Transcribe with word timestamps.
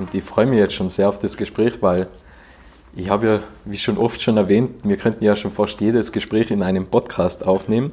Und 0.00 0.14
ich 0.14 0.24
freue 0.24 0.46
mich 0.46 0.58
jetzt 0.58 0.72
schon 0.72 0.88
sehr 0.88 1.10
auf 1.10 1.18
das 1.18 1.36
Gespräch, 1.36 1.82
weil 1.82 2.08
ich 2.96 3.10
habe 3.10 3.26
ja, 3.26 3.40
wie 3.66 3.76
schon 3.76 3.98
oft 3.98 4.22
schon 4.22 4.38
erwähnt, 4.38 4.70
wir 4.82 4.96
könnten 4.96 5.22
ja 5.22 5.36
schon 5.36 5.52
fast 5.52 5.78
jedes 5.82 6.10
Gespräch 6.10 6.50
in 6.50 6.62
einem 6.62 6.86
Podcast 6.86 7.46
aufnehmen. 7.46 7.92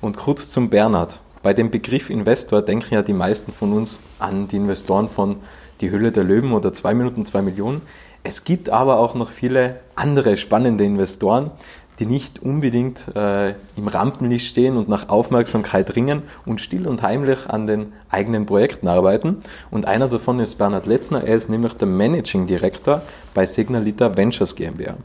Und 0.00 0.16
kurz 0.16 0.48
zum 0.48 0.70
Bernhard. 0.70 1.18
Bei 1.42 1.52
dem 1.52 1.72
Begriff 1.72 2.08
Investor 2.08 2.62
denken 2.62 2.94
ja 2.94 3.02
die 3.02 3.12
meisten 3.12 3.52
von 3.52 3.72
uns 3.72 3.98
an 4.20 4.46
die 4.46 4.56
Investoren 4.56 5.08
von 5.08 5.38
Die 5.80 5.90
Hülle 5.90 6.12
der 6.12 6.22
Löwen 6.22 6.52
oder 6.52 6.72
2 6.72 6.94
Minuten 6.94 7.26
2 7.26 7.42
Millionen. 7.42 7.82
Es 8.22 8.44
gibt 8.44 8.70
aber 8.70 9.00
auch 9.00 9.16
noch 9.16 9.28
viele 9.28 9.80
andere 9.96 10.36
spannende 10.36 10.84
Investoren, 10.84 11.50
die 12.00 12.06
nicht 12.06 12.42
unbedingt 12.42 13.14
äh, 13.14 13.50
im 13.76 13.86
Rampenlicht 13.86 14.46
stehen 14.46 14.78
und 14.78 14.88
nach 14.88 15.10
Aufmerksamkeit 15.10 15.94
ringen 15.94 16.22
und 16.46 16.60
still 16.60 16.88
und 16.88 17.02
heimlich 17.02 17.48
an 17.48 17.66
den 17.66 17.92
eigenen 18.08 18.46
Projekten 18.46 18.88
arbeiten. 18.88 19.36
Und 19.70 19.86
einer 19.86 20.08
davon 20.08 20.40
ist 20.40 20.56
Bernhard 20.56 20.86
Letzner. 20.86 21.22
Er 21.24 21.36
ist 21.36 21.50
nämlich 21.50 21.74
der 21.74 21.88
Managing 21.88 22.46
Director 22.46 23.02
bei 23.34 23.44
Signalita 23.44 24.16
Ventures 24.16 24.56
GmbH. 24.56 24.96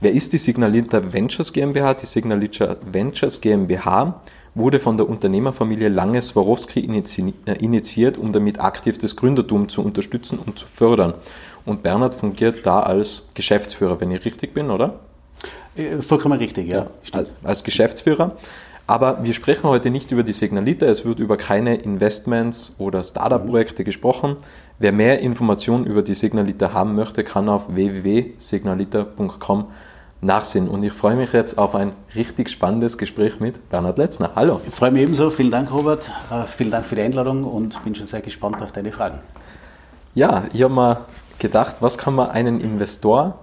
Wer 0.00 0.12
ist 0.12 0.32
die 0.32 0.38
Signalita 0.38 1.12
Ventures 1.12 1.52
GmbH? 1.52 1.94
Die 1.94 2.06
Signalita 2.06 2.76
Ventures 2.90 3.40
GmbH 3.40 4.20
wurde 4.54 4.78
von 4.78 4.96
der 4.96 5.08
Unternehmerfamilie 5.08 5.88
Lange 5.88 6.22
Swarovski 6.22 6.80
äh, 6.80 7.52
initiiert, 7.58 8.16
um 8.16 8.32
damit 8.32 8.60
aktiv 8.60 8.96
das 8.98 9.16
Gründertum 9.16 9.68
zu 9.68 9.82
unterstützen 9.82 10.38
und 10.38 10.56
zu 10.56 10.68
fördern. 10.68 11.14
Und 11.64 11.82
Bernhard 11.82 12.14
fungiert 12.14 12.64
da 12.64 12.80
als 12.80 13.24
Geschäftsführer, 13.34 14.00
wenn 14.00 14.12
ich 14.12 14.24
richtig 14.24 14.54
bin, 14.54 14.70
oder? 14.70 15.00
Äh, 15.78 16.02
vollkommen 16.02 16.38
richtig, 16.38 16.68
ja. 16.68 16.86
ja 17.12 17.24
als 17.42 17.64
Geschäftsführer. 17.64 18.36
Aber 18.86 19.22
wir 19.22 19.34
sprechen 19.34 19.64
heute 19.64 19.90
nicht 19.90 20.12
über 20.12 20.22
die 20.22 20.32
Signalita, 20.32 20.86
es 20.86 21.04
wird 21.04 21.18
über 21.18 21.36
keine 21.36 21.74
Investments 21.74 22.72
oder 22.78 23.02
Startup-Projekte 23.02 23.84
gesprochen. 23.84 24.36
Wer 24.78 24.92
mehr 24.92 25.20
Informationen 25.20 25.84
über 25.84 26.02
die 26.02 26.14
Signalita 26.14 26.72
haben 26.72 26.94
möchte, 26.94 27.22
kann 27.22 27.50
auf 27.50 27.74
www.signalita.com 27.74 29.66
nachsehen. 30.22 30.68
Und 30.68 30.82
ich 30.82 30.92
freue 30.94 31.16
mich 31.16 31.34
jetzt 31.34 31.58
auf 31.58 31.74
ein 31.74 31.92
richtig 32.14 32.48
spannendes 32.48 32.96
Gespräch 32.96 33.40
mit 33.40 33.68
Bernhard 33.68 33.98
Letzner. 33.98 34.30
Hallo. 34.34 34.58
Ich 34.66 34.74
freue 34.74 34.90
mich 34.90 35.02
ebenso. 35.02 35.30
Vielen 35.30 35.50
Dank, 35.50 35.70
Robert. 35.70 36.10
Äh, 36.30 36.44
vielen 36.46 36.70
Dank 36.70 36.86
für 36.86 36.94
die 36.94 37.02
Einladung 37.02 37.44
und 37.44 37.82
bin 37.84 37.94
schon 37.94 38.06
sehr 38.06 38.22
gespannt 38.22 38.62
auf 38.62 38.72
deine 38.72 38.90
Fragen. 38.90 39.18
Ja, 40.14 40.44
ich 40.54 40.62
habe 40.62 40.72
mir 40.72 41.04
gedacht, 41.38 41.76
was 41.80 41.98
kann 41.98 42.14
man 42.14 42.30
einen 42.30 42.58
Investor 42.60 43.38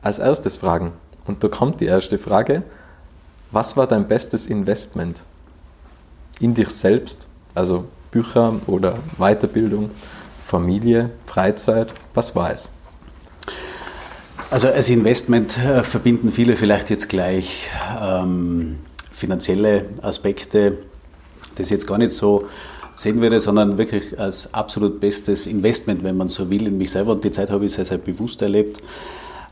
als 0.00 0.18
erstes 0.18 0.56
fragen? 0.56 0.92
Und 1.26 1.42
da 1.42 1.48
kommt 1.48 1.80
die 1.80 1.86
erste 1.86 2.18
Frage. 2.18 2.62
Was 3.50 3.76
war 3.76 3.86
dein 3.86 4.08
bestes 4.08 4.46
Investment 4.46 5.22
in 6.40 6.54
dich 6.54 6.70
selbst? 6.70 7.28
Also 7.54 7.84
Bücher 8.10 8.54
oder 8.66 8.98
Weiterbildung, 9.18 9.90
Familie, 10.44 11.10
Freizeit, 11.24 11.92
was 12.14 12.34
war 12.34 12.50
es? 12.52 12.68
Also 14.50 14.68
als 14.68 14.88
Investment 14.88 15.56
äh, 15.58 15.82
verbinden 15.82 16.30
viele 16.30 16.56
vielleicht 16.56 16.90
jetzt 16.90 17.08
gleich 17.08 17.68
ähm, 18.00 18.78
finanzielle 19.10 19.86
Aspekte, 20.02 20.78
das 21.56 21.70
jetzt 21.70 21.86
gar 21.86 21.98
nicht 21.98 22.12
so 22.12 22.46
sehen 22.96 23.20
würde, 23.20 23.40
sondern 23.40 23.78
wirklich 23.78 24.18
als 24.18 24.52
absolut 24.54 25.00
bestes 25.00 25.46
Investment, 25.46 26.04
wenn 26.04 26.16
man 26.16 26.28
so 26.28 26.50
will, 26.50 26.66
in 26.66 26.78
mich 26.78 26.92
selber. 26.92 27.12
Und 27.12 27.24
die 27.24 27.30
Zeit 27.30 27.50
habe 27.50 27.64
ich 27.64 27.72
sehr, 27.72 27.84
sehr 27.84 27.98
bewusst 27.98 28.42
erlebt 28.42 28.80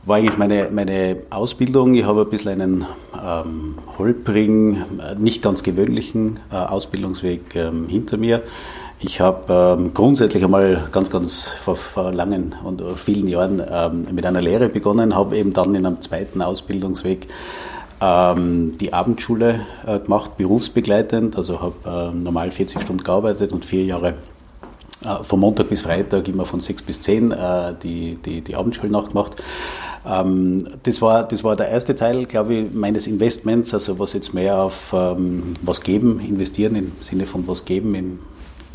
war 0.05 0.17
eigentlich 0.17 0.37
meine, 0.37 0.69
meine 0.71 1.17
Ausbildung. 1.29 1.93
Ich 1.93 2.05
habe 2.05 2.21
ein 2.21 2.29
bisschen 2.29 2.61
einen 2.61 2.85
ähm, 3.23 3.75
holprigen, 3.97 4.75
äh, 4.99 5.15
nicht 5.17 5.41
ganz 5.41 5.63
gewöhnlichen 5.63 6.39
äh, 6.51 6.55
Ausbildungsweg 6.55 7.55
ähm, 7.55 7.87
hinter 7.87 8.17
mir. 8.17 8.41
Ich 8.99 9.19
habe 9.19 9.77
ähm, 9.77 9.93
grundsätzlich 9.93 10.43
einmal 10.43 10.87
ganz, 10.91 11.09
ganz 11.09 11.47
vor, 11.47 11.75
vor 11.75 12.11
langen 12.13 12.55
und 12.63 12.81
vielen 12.95 13.27
Jahren 13.27 13.61
ähm, 13.69 14.07
mit 14.13 14.25
einer 14.25 14.41
Lehre 14.41 14.69
begonnen, 14.69 15.15
habe 15.15 15.37
eben 15.37 15.51
dann 15.53 15.75
in 15.75 15.85
einem 15.85 15.99
zweiten 15.99 16.41
Ausbildungsweg 16.41 17.27
ähm, 17.99 18.77
die 18.79 18.93
Abendschule 18.93 19.61
äh, 19.85 19.99
gemacht, 19.99 20.37
berufsbegleitend, 20.37 21.37
also 21.37 21.61
habe 21.61 22.11
äh, 22.13 22.15
normal 22.15 22.51
40 22.51 22.81
Stunden 22.81 23.03
gearbeitet 23.03 23.51
und 23.51 23.65
vier 23.65 23.83
Jahre 23.83 24.13
äh, 25.03 25.23
von 25.23 25.39
Montag 25.39 25.69
bis 25.69 25.81
Freitag 25.81 26.27
immer 26.27 26.45
von 26.45 26.59
6 26.59 26.81
bis 26.83 27.01
10 27.01 27.31
äh, 27.31 27.75
die, 27.81 28.17
die, 28.23 28.41
die 28.41 28.55
Abendschulnacht 28.55 29.09
gemacht. 29.09 29.41
Ähm, 30.05 30.63
das, 30.83 31.01
war, 31.01 31.23
das 31.23 31.43
war 31.43 31.55
der 31.55 31.69
erste 31.69 31.95
Teil, 31.95 32.25
glaube 32.25 32.53
ich, 32.53 32.73
meines 32.73 33.07
Investments, 33.07 33.73
also 33.73 33.99
was 33.99 34.13
jetzt 34.13 34.33
mehr 34.33 34.61
auf 34.61 34.93
ähm, 34.93 35.53
was 35.61 35.81
geben, 35.81 36.19
investieren 36.19 36.75
im 36.75 36.91
Sinne 36.99 37.25
von 37.25 37.47
was 37.47 37.65
geben, 37.65 37.95
in 37.95 38.19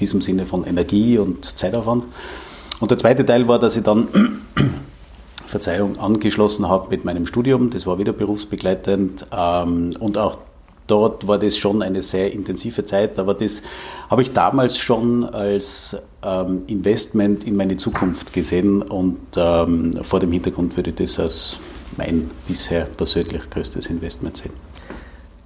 diesem 0.01 0.21
Sinne 0.21 0.47
von 0.47 0.65
Energie 0.65 1.19
und 1.19 1.45
Zeitaufwand. 1.45 2.07
Und 2.81 2.91
der 2.91 2.99
zweite 2.99 3.27
Teil 3.27 3.49
war, 3.49 3.59
dass 3.59 3.77
ich 3.77 3.83
dann 3.83 4.09
Verzeihung, 5.47 5.99
angeschlossen 5.99 6.69
habe 6.69 6.91
mit 6.91 7.05
meinem 7.05 7.27
Studium. 7.27 7.71
Das 7.71 7.87
war 7.87 7.99
wieder 7.99 8.13
berufsbegleitend. 8.13 9.27
Ähm, 9.37 9.95
und 9.99 10.19
auch 10.19 10.39
dort 10.89 11.29
war 11.29 11.39
das 11.39 11.57
schon 11.57 11.83
eine 11.83 12.03
sehr 12.03 12.33
intensive 12.33 12.85
Zeit, 12.85 13.19
aber 13.19 13.35
das 13.35 13.63
habe 14.11 14.23
ich 14.23 14.33
damals 14.33 14.79
schon 14.79 15.25
als 15.25 15.97
ähm, 16.25 16.63
Investment 16.67 17.45
in 17.45 17.57
meine 17.57 17.77
Zukunft 17.77 18.33
gesehen 18.33 18.83
und 18.83 19.19
ähm, 19.37 19.93
vor 20.03 20.19
dem 20.19 20.33
Hintergrund 20.33 20.77
würde 20.77 20.91
ich 20.91 20.97
das 20.97 21.19
als 21.21 21.61
mein 21.97 22.31
bisher 22.47 22.85
persönlich 22.85 23.49
größtes 23.51 23.89
Investment 23.89 24.37
sehen. 24.37 24.53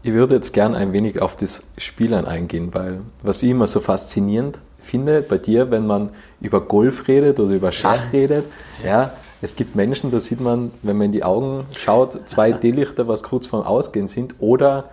Ich 0.02 0.12
würde 0.12 0.36
jetzt 0.36 0.52
gern 0.52 0.74
ein 0.74 0.92
wenig 0.92 1.20
auf 1.20 1.36
das 1.36 1.62
Spielen 1.76 2.24
eingehen, 2.24 2.70
weil 2.72 3.02
was 3.22 3.42
ich 3.42 3.50
immer 3.50 3.66
so 3.66 3.80
faszinierend 3.80 4.60
finde 4.80 5.22
bei 5.22 5.38
dir, 5.38 5.70
wenn 5.70 5.86
man 5.86 6.10
über 6.40 6.60
Golf 6.60 7.06
redet 7.06 7.38
oder 7.38 7.54
über 7.54 7.70
Schach 7.70 8.12
ja. 8.12 8.18
redet, 8.18 8.46
ja, 8.84 9.12
es 9.40 9.56
gibt 9.56 9.74
Menschen, 9.74 10.10
da 10.10 10.20
sieht 10.20 10.40
man, 10.40 10.70
wenn 10.82 10.96
man 10.96 11.06
in 11.06 11.12
die 11.12 11.24
Augen 11.24 11.66
schaut, 11.76 12.28
zwei 12.28 12.52
D-Lichter, 12.52 13.08
was 13.08 13.24
kurz 13.24 13.46
vorm 13.46 13.64
Ausgehen 13.64 14.06
sind, 14.06 14.36
oder 14.38 14.90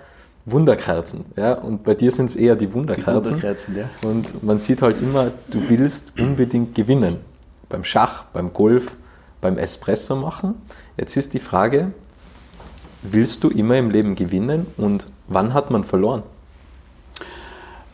Wunderkerzen. 0.51 1.25
Ja? 1.35 1.53
Und 1.53 1.83
bei 1.83 1.95
dir 1.95 2.11
sind 2.11 2.29
es 2.29 2.35
eher 2.35 2.55
die 2.55 2.73
Wunderkerzen. 2.73 3.37
Die 3.37 3.43
Wunderkerzen 3.43 3.75
ja. 3.75 3.89
Und 4.01 4.43
man 4.43 4.59
sieht 4.59 4.81
halt 4.81 5.01
immer, 5.01 5.31
du 5.49 5.69
willst 5.69 6.19
unbedingt 6.19 6.75
gewinnen. 6.75 7.17
Beim 7.67 7.83
Schach, 7.83 8.25
beim 8.33 8.53
Golf, 8.53 8.97
beim 9.41 9.57
Espresso 9.57 10.15
machen. 10.15 10.55
Jetzt 10.97 11.15
ist 11.17 11.33
die 11.33 11.39
Frage, 11.39 11.91
willst 13.01 13.43
du 13.43 13.49
immer 13.49 13.77
im 13.77 13.89
Leben 13.89 14.15
gewinnen 14.15 14.67
und 14.77 15.07
wann 15.27 15.53
hat 15.53 15.71
man 15.71 15.83
verloren? 15.83 16.23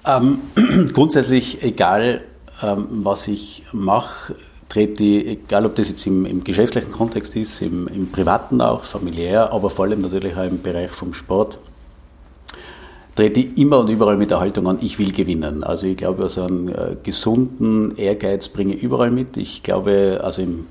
Ähm, 0.05 0.39
grundsätzlich 0.93 1.63
egal, 1.63 2.21
ähm, 2.61 2.87
was 2.89 3.27
ich 3.27 3.63
mache, 3.71 4.35
trete 4.69 5.03
ich, 5.03 5.27
egal 5.27 5.65
ob 5.65 5.75
das 5.75 5.89
jetzt 5.89 6.05
im, 6.05 6.25
im 6.25 6.43
geschäftlichen 6.43 6.91
Kontext 6.91 7.35
ist, 7.35 7.61
im, 7.61 7.87
im, 7.87 8.11
privaten 8.11 8.61
auch, 8.61 8.83
familiär, 8.83 9.51
aber 9.51 9.69
vor 9.69 9.85
allem 9.85 10.01
natürlich 10.01 10.35
auch 10.35 10.43
im 10.43 10.61
Bereich 10.61 10.91
vom 10.91 11.13
Sport, 11.13 11.59
trete 13.15 13.39
immer 13.39 13.79
und 13.79 13.89
überall 13.89 14.17
mit 14.17 14.31
der 14.31 14.39
Haltung 14.39 14.67
an, 14.67 14.77
ich 14.81 14.99
will 14.99 15.11
gewinnen. 15.11 15.63
Also 15.63 15.87
ich 15.87 15.97
glaube, 15.97 16.23
also 16.23 16.43
einen 16.43 16.69
äh, 16.69 16.95
gesunden 17.01 17.95
Ehrgeiz 17.97 18.49
bringe 18.49 18.75
ich 18.75 18.83
überall 18.83 19.11
mit. 19.11 19.37
Ich 19.37 19.63
glaube, 19.63 20.21
also 20.23 20.41
im 20.41 20.67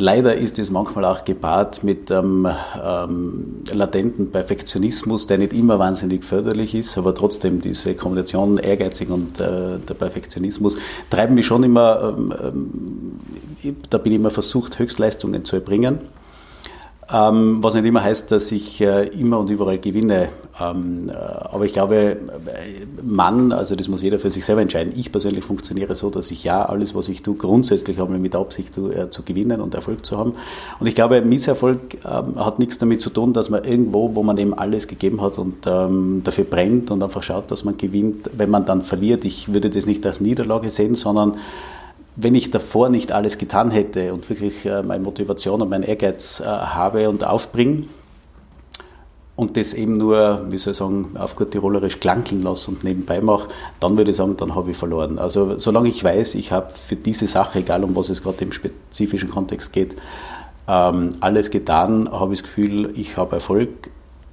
Leider 0.00 0.34
ist 0.34 0.58
es 0.58 0.70
manchmal 0.70 1.04
auch 1.04 1.24
gepaart 1.24 1.84
mit 1.84 2.10
einem 2.10 2.48
ähm, 2.82 3.56
latenten 3.70 4.30
Perfektionismus, 4.30 5.26
der 5.26 5.36
nicht 5.36 5.52
immer 5.52 5.78
wahnsinnig 5.78 6.24
förderlich 6.24 6.74
ist, 6.74 6.96
aber 6.96 7.14
trotzdem 7.14 7.60
diese 7.60 7.94
Kombination 7.94 8.56
ehrgeizig 8.56 9.10
und 9.10 9.38
äh, 9.40 9.78
der 9.78 9.94
Perfektionismus 9.94 10.78
treiben 11.10 11.34
mich 11.34 11.44
schon 11.44 11.64
immer, 11.64 12.14
ähm, 12.16 12.32
ähm, 12.42 13.74
da 13.90 13.98
bin 13.98 14.12
ich 14.12 14.18
immer 14.18 14.30
versucht, 14.30 14.78
Höchstleistungen 14.78 15.44
zu 15.44 15.56
erbringen. 15.56 15.98
Ähm, 17.12 17.62
was 17.62 17.74
nicht 17.74 17.84
immer 17.84 18.04
heißt, 18.04 18.30
dass 18.30 18.52
ich 18.52 18.80
äh, 18.80 19.06
immer 19.08 19.40
und 19.40 19.50
überall 19.50 19.78
gewinne. 19.78 20.28
Ähm, 20.60 21.08
äh, 21.08 21.14
aber 21.14 21.64
ich 21.64 21.72
glaube, 21.72 22.18
man, 23.02 23.50
also 23.50 23.74
das 23.74 23.88
muss 23.88 24.02
jeder 24.02 24.20
für 24.20 24.30
sich 24.30 24.44
selber 24.44 24.62
entscheiden. 24.62 24.92
Ich 24.96 25.10
persönlich 25.10 25.44
funktioniere 25.44 25.94
so, 25.96 26.10
dass 26.10 26.30
ich 26.30 26.44
ja 26.44 26.64
alles, 26.64 26.94
was 26.94 27.08
ich 27.08 27.22
tue, 27.22 27.34
grundsätzlich 27.34 27.98
habe 27.98 28.16
mit 28.18 28.34
der 28.34 28.40
Absicht 28.40 28.78
äh, 28.78 29.10
zu 29.10 29.24
gewinnen 29.24 29.60
und 29.60 29.74
Erfolg 29.74 30.06
zu 30.06 30.18
haben. 30.18 30.34
Und 30.78 30.86
ich 30.86 30.94
glaube, 30.94 31.20
Misserfolg 31.22 31.80
ähm, 32.04 32.44
hat 32.44 32.60
nichts 32.60 32.78
damit 32.78 33.02
zu 33.02 33.10
tun, 33.10 33.32
dass 33.32 33.50
man 33.50 33.64
irgendwo, 33.64 34.14
wo 34.14 34.22
man 34.22 34.38
eben 34.38 34.54
alles 34.54 34.86
gegeben 34.86 35.20
hat 35.20 35.38
und 35.38 35.66
dafür 35.66 36.44
brennt 36.44 36.90
und 36.90 37.02
einfach 37.02 37.22
schaut, 37.22 37.50
dass 37.50 37.64
man 37.64 37.76
gewinnt, 37.76 38.30
wenn 38.36 38.50
man 38.50 38.64
dann 38.64 38.82
verliert. 38.82 39.24
Ich 39.24 39.52
würde 39.52 39.70
das 39.70 39.86
nicht 39.86 40.04
als 40.06 40.20
Niederlage 40.20 40.68
sehen, 40.70 40.94
sondern 40.94 41.36
wenn 42.22 42.34
ich 42.34 42.50
davor 42.50 42.88
nicht 42.88 43.12
alles 43.12 43.38
getan 43.38 43.70
hätte 43.70 44.12
und 44.12 44.28
wirklich 44.28 44.64
äh, 44.66 44.82
meine 44.82 45.02
Motivation 45.02 45.62
und 45.62 45.70
meinen 45.70 45.84
Ehrgeiz 45.84 46.40
äh, 46.40 46.44
habe 46.44 47.08
und 47.08 47.24
aufbringe 47.24 47.84
und 49.36 49.56
das 49.56 49.72
eben 49.72 49.96
nur, 49.96 50.44
wie 50.50 50.58
soll 50.58 50.72
ich 50.72 50.76
sagen, 50.76 51.16
auf 51.18 51.34
gut 51.34 51.52
tirolerisch 51.52 51.98
klankeln 51.98 52.42
lasse 52.42 52.70
und 52.70 52.84
nebenbei 52.84 53.22
mache, 53.22 53.48
dann 53.80 53.96
würde 53.96 54.10
ich 54.10 54.16
sagen, 54.18 54.36
dann 54.36 54.54
habe 54.54 54.70
ich 54.70 54.76
verloren. 54.76 55.18
Also 55.18 55.58
solange 55.58 55.88
ich 55.88 56.04
weiß, 56.04 56.34
ich 56.34 56.52
habe 56.52 56.70
für 56.72 56.96
diese 56.96 57.26
Sache, 57.26 57.60
egal 57.60 57.82
um 57.84 57.96
was 57.96 58.10
es 58.10 58.22
gerade 58.22 58.44
im 58.44 58.52
spezifischen 58.52 59.30
Kontext 59.30 59.72
geht, 59.72 59.96
ähm, 60.68 61.10
alles 61.20 61.50
getan, 61.50 62.10
habe 62.12 62.34
ich 62.34 62.42
das 62.42 62.50
Gefühl, 62.50 62.92
ich 62.96 63.16
habe 63.16 63.36
Erfolg 63.36 63.90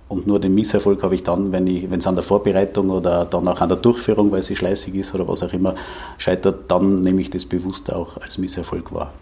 und 0.09 0.25
nur 0.25 0.39
den 0.39 0.55
Misserfolg 0.55 1.03
habe 1.03 1.15
ich 1.15 1.23
dann, 1.23 1.51
wenn 1.51 1.67
es 1.67 2.07
an 2.07 2.15
der 2.15 2.23
Vorbereitung 2.23 2.89
oder 2.89 3.25
dann 3.25 3.47
auch 3.47 3.59
an 3.59 3.69
der 3.69 3.77
Durchführung, 3.77 4.31
weil 4.31 4.41
sie 4.41 4.55
schleißig 4.55 4.95
ist 4.95 5.13
oder 5.13 5.27
was 5.27 5.43
auch 5.43 5.51
immer, 5.51 5.75
scheitert, 6.17 6.71
dann 6.71 6.95
nehme 6.95 7.19
ich 7.19 7.29
das 7.29 7.45
bewusst 7.45 7.91
auch 7.91 8.17
als 8.17 8.37
Misserfolg 8.37 8.93
wahr. 8.93 9.13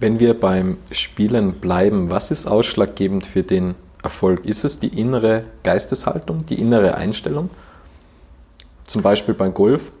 Wenn 0.00 0.20
wir 0.20 0.38
beim 0.38 0.76
Spielen 0.90 1.54
bleiben, 1.54 2.10
was 2.10 2.30
ist 2.30 2.46
ausschlaggebend 2.46 3.26
für 3.26 3.42
den 3.42 3.74
Erfolg? 4.02 4.44
Ist 4.44 4.64
es 4.64 4.78
die 4.78 5.00
innere 5.00 5.44
Geisteshaltung, 5.62 6.44
die 6.44 6.60
innere 6.60 6.96
Einstellung? 6.96 7.48
Zum 8.84 9.00
Beispiel 9.00 9.32
beim 9.32 9.54
Golf, 9.54 9.92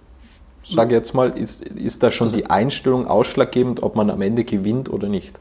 sage 0.62 0.94
jetzt 0.94 1.14
mal, 1.14 1.30
ist, 1.30 1.62
ist 1.62 2.02
da 2.02 2.10
schon 2.10 2.26
also, 2.26 2.36
die 2.36 2.50
Einstellung 2.50 3.06
ausschlaggebend, 3.06 3.82
ob 3.82 3.96
man 3.96 4.10
am 4.10 4.20
Ende 4.20 4.44
gewinnt 4.44 4.90
oder 4.90 5.08
nicht? 5.08 5.40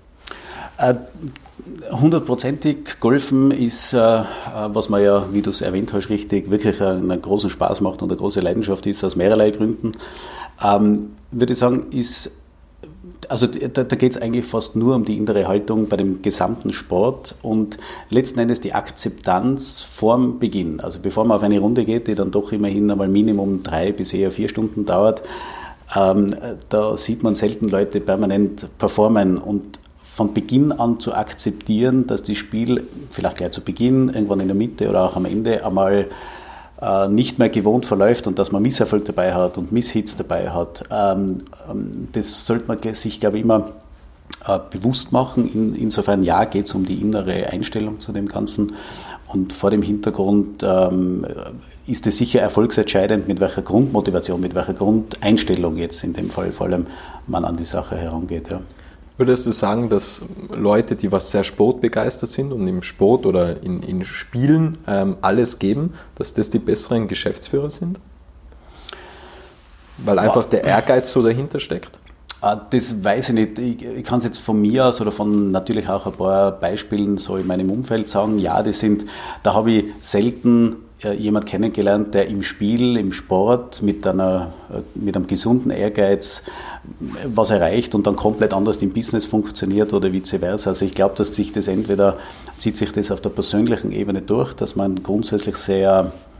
Äh, 1.59 1.95
hundertprozentig 1.95 2.99
Golfen 2.99 3.51
ist, 3.51 3.93
äh, 3.93 4.23
was 4.67 4.89
man 4.89 5.03
ja, 5.03 5.25
wie 5.31 5.41
du 5.41 5.49
es 5.49 5.61
erwähnt 5.61 5.93
hast, 5.93 6.09
richtig, 6.09 6.49
wirklich 6.49 6.81
einen 6.81 7.21
großen 7.21 7.49
Spaß 7.49 7.81
macht 7.81 8.01
und 8.01 8.11
eine 8.11 8.17
große 8.17 8.39
Leidenschaft 8.39 8.85
ist, 8.87 9.03
aus 9.03 9.15
mehrerlei 9.15 9.51
Gründen. 9.51 9.93
Ähm, 10.63 11.11
würde 11.31 11.53
ich 11.53 11.59
sagen, 11.59 11.87
ist, 11.91 12.31
also 13.29 13.47
da, 13.47 13.83
da 13.83 13.95
geht 13.95 14.11
es 14.11 14.21
eigentlich 14.21 14.45
fast 14.45 14.75
nur 14.75 14.95
um 14.95 15.05
die 15.05 15.17
innere 15.17 15.47
Haltung 15.47 15.87
bei 15.87 15.97
dem 15.97 16.21
gesamten 16.21 16.73
Sport 16.73 17.35
und 17.41 17.77
letzten 18.09 18.39
Endes 18.39 18.61
die 18.61 18.73
Akzeptanz 18.73 19.81
vorm 19.81 20.39
Beginn. 20.39 20.79
Also 20.79 20.99
bevor 21.01 21.25
man 21.25 21.37
auf 21.37 21.43
eine 21.43 21.59
Runde 21.59 21.85
geht, 21.85 22.07
die 22.07 22.15
dann 22.15 22.31
doch 22.31 22.51
immerhin 22.51 22.91
einmal 22.91 23.07
Minimum 23.07 23.63
drei 23.63 23.91
bis 23.91 24.13
eher 24.13 24.31
vier 24.31 24.49
Stunden 24.49 24.85
dauert, 24.85 25.23
ähm, 25.95 26.27
da 26.69 26.97
sieht 26.97 27.23
man 27.23 27.35
selten 27.35 27.69
Leute 27.69 27.99
permanent 27.99 28.67
performen 28.77 29.37
und 29.37 29.79
von 30.13 30.31
Beginn 30.35 30.71
an 30.71 30.99
zu 30.99 31.15
akzeptieren, 31.15 32.05
dass 32.05 32.21
das 32.21 32.37
Spiel 32.37 32.87
vielleicht 33.09 33.37
gleich 33.37 33.51
zu 33.51 33.61
Beginn, 33.61 34.09
irgendwann 34.09 34.41
in 34.41 34.47
der 34.47 34.55
Mitte 34.55 34.87
oder 34.87 35.05
auch 35.05 35.15
am 35.15 35.25
Ende 35.25 35.65
einmal 35.65 36.05
äh, 36.79 37.07
nicht 37.07 37.39
mehr 37.39 37.49
gewohnt 37.49 37.87
verläuft 37.87 38.27
und 38.27 38.37
dass 38.37 38.51
man 38.51 38.61
Misserfolg 38.61 39.05
dabei 39.05 39.33
hat 39.33 39.57
und 39.57 39.71
Misshits 39.71 40.15
dabei 40.15 40.51
hat. 40.51 40.83
Ähm, 40.91 41.39
ähm, 41.67 42.09
das 42.11 42.45
sollte 42.45 42.65
man 42.67 42.77
sich, 42.93 43.21
glaube 43.21 43.37
ich, 43.37 43.43
immer 43.43 43.71
äh, 44.47 44.59
bewusst 44.69 45.11
machen. 45.13 45.51
In, 45.51 45.73
insofern, 45.73 46.21
ja, 46.21 46.45
geht 46.45 46.65
es 46.65 46.75
um 46.75 46.85
die 46.85 47.01
innere 47.01 47.49
Einstellung 47.49 47.99
zu 47.99 48.11
dem 48.11 48.27
Ganzen. 48.27 48.73
Und 49.25 49.51
vor 49.51 49.71
dem 49.71 49.81
Hintergrund 49.81 50.61
ähm, 50.61 51.25
ist 51.87 52.05
es 52.05 52.17
sicher 52.17 52.39
erfolgsentscheidend, 52.39 53.27
mit 53.27 53.39
welcher 53.39 53.63
Grundmotivation, 53.63 54.39
mit 54.39 54.53
welcher 54.53 54.75
Grundeinstellung 54.75 55.77
jetzt 55.77 56.03
in 56.03 56.13
dem 56.13 56.29
Fall 56.29 56.51
vor 56.51 56.67
allem 56.67 56.85
man 57.25 57.45
an 57.45 57.57
die 57.57 57.65
Sache 57.65 57.97
herangeht. 57.97 58.51
Ja. 58.51 58.61
Würdest 59.17 59.45
du 59.45 59.51
sagen, 59.51 59.89
dass 59.89 60.23
Leute, 60.49 60.95
die 60.95 61.11
was 61.11 61.29
sehr 61.29 61.43
sportbegeistert 61.43 62.29
sind 62.29 62.51
und 62.51 62.67
im 62.67 62.81
Sport 62.81 63.27
oder 63.27 63.61
in, 63.61 63.83
in 63.83 64.03
Spielen 64.03 64.79
ähm, 64.87 65.17
alles 65.21 65.59
geben, 65.59 65.93
dass 66.15 66.33
das 66.33 66.49
die 66.49 66.57
besseren 66.57 67.07
Geschäftsführer 67.07 67.69
sind? 67.69 67.99
Weil 69.99 70.17
einfach 70.17 70.45
der 70.45 70.63
Ehrgeiz 70.63 71.11
so 71.11 71.21
dahinter 71.21 71.59
steckt? 71.59 71.99
Ah, 72.41 72.55
das 72.55 73.03
weiß 73.03 73.29
ich 73.29 73.35
nicht. 73.35 73.59
Ich, 73.59 73.85
ich 73.85 74.03
kann 74.03 74.17
es 74.17 74.25
jetzt 74.25 74.39
von 74.39 74.59
mir 74.59 74.87
aus 74.87 74.99
oder 74.99 75.11
von 75.11 75.51
natürlich 75.51 75.87
auch 75.87 76.07
ein 76.07 76.13
paar 76.13 76.51
Beispielen 76.51 77.17
so 77.17 77.37
in 77.37 77.47
meinem 77.47 77.69
Umfeld 77.69 78.09
sagen. 78.09 78.39
Ja, 78.39 78.61
das 78.63 78.79
sind, 78.79 79.05
da 79.43 79.53
habe 79.53 79.71
ich 79.71 79.85
selten 80.01 80.75
jemand 81.11 81.45
kennengelernt, 81.45 82.13
der 82.13 82.27
im 82.27 82.43
Spiel, 82.43 82.97
im 82.97 83.11
Sport 83.11 83.81
mit, 83.81 84.07
einer, 84.07 84.53
äh, 84.71 84.81
mit 84.95 85.15
einem 85.15 85.27
gesunden 85.27 85.71
Ehrgeiz 85.71 86.43
äh, 86.43 87.27
was 87.33 87.49
erreicht 87.49 87.95
und 87.95 88.07
dann 88.07 88.15
komplett 88.15 88.53
anders 88.53 88.77
im 88.77 88.93
Business 88.93 89.25
funktioniert 89.25 89.93
oder 89.93 90.13
vice 90.13 90.37
versa. 90.39 90.71
Also 90.71 90.85
ich 90.85 90.93
glaube, 90.93 91.15
dass 91.15 91.35
sich 91.35 91.51
das 91.51 91.67
entweder 91.67 92.17
zieht 92.57 92.77
sich 92.77 92.91
das 92.91 93.11
auf 93.11 93.21
der 93.21 93.29
persönlichen 93.29 93.91
Ebene 93.91 94.21
durch, 94.21 94.53
dass 94.53 94.75
man 94.75 94.95
grundsätzlich 95.03 95.55
sehr 95.55 96.11
äh, 96.11 96.32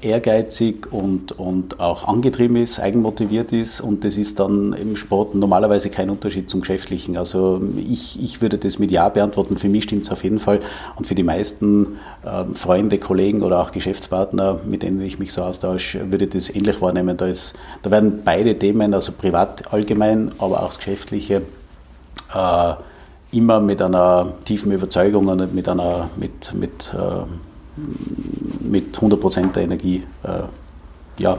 ehrgeizig 0.00 0.92
und, 0.92 1.38
und 1.38 1.80
auch 1.80 2.06
angetrieben 2.06 2.56
ist, 2.56 2.78
eigenmotiviert 2.78 3.52
ist 3.52 3.80
und 3.80 4.04
das 4.04 4.16
ist 4.16 4.38
dann 4.38 4.72
im 4.72 4.96
Sport 4.96 5.34
normalerweise 5.34 5.90
kein 5.90 6.10
Unterschied 6.10 6.48
zum 6.50 6.60
Geschäftlichen. 6.60 7.16
Also 7.16 7.60
ich, 7.76 8.22
ich 8.22 8.40
würde 8.42 8.58
das 8.58 8.78
mit 8.78 8.90
Ja 8.90 9.08
beantworten, 9.08 9.56
für 9.56 9.68
mich 9.68 9.84
stimmt 9.84 10.04
es 10.04 10.10
auf 10.10 10.24
jeden 10.24 10.38
Fall 10.38 10.60
und 10.96 11.06
für 11.06 11.14
die 11.14 11.22
meisten 11.22 11.96
äh, 12.24 12.44
Freunde, 12.54 12.98
Kollegen 12.98 13.42
oder 13.42 13.60
auch 13.60 13.72
Geschäftspartner, 13.72 14.60
mit 14.66 14.82
denen 14.82 15.00
ich 15.00 15.18
mich 15.18 15.32
so 15.32 15.42
austausche, 15.42 16.12
würde 16.12 16.26
das 16.26 16.48
ähnlich 16.48 16.80
wahrnehmen. 16.80 17.16
Da, 17.16 17.26
ist, 17.26 17.54
da 17.82 17.90
werden 17.90 18.22
beide 18.24 18.58
Themen, 18.58 18.94
also 18.94 19.12
privat 19.12 19.72
allgemein, 19.72 20.32
aber 20.38 20.62
auch 20.62 20.68
das 20.68 20.78
Geschäftliche, 20.78 21.42
äh, 22.34 22.74
immer 23.32 23.60
mit 23.60 23.82
einer 23.82 24.32
tiefen 24.44 24.72
Überzeugung 24.72 25.28
und 25.28 25.54
mit 25.54 25.68
einer 25.68 26.08
mit, 26.16 26.54
mit 26.54 26.94
äh, 26.94 27.24
mit 28.60 28.96
100% 28.96 29.52
der 29.52 29.64
Energie 29.64 30.02
äh, 30.22 30.42
ja, 31.18 31.38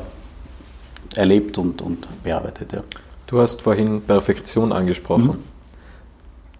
erlebt 1.15 1.57
und, 1.57 1.81
und 1.81 2.07
bearbeitet. 2.23 2.73
Ja. 2.73 2.83
Du 3.27 3.39
hast 3.39 3.61
vorhin 3.61 4.01
Perfektion 4.01 4.71
angesprochen. 4.71 5.27
Mhm. 5.27 5.43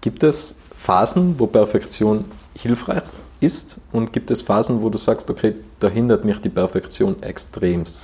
Gibt 0.01 0.23
es 0.23 0.57
Phasen, 0.75 1.39
wo 1.39 1.47
Perfektion 1.47 2.25
hilfreich 2.55 3.03
ist 3.39 3.79
und 3.91 4.13
gibt 4.13 4.31
es 4.31 4.41
Phasen, 4.41 4.81
wo 4.81 4.89
du 4.89 4.97
sagst, 4.97 5.29
okay, 5.29 5.55
da 5.79 5.89
hindert 5.89 6.25
mich 6.25 6.39
die 6.41 6.49
Perfektion 6.49 7.21
extremst? 7.21 8.01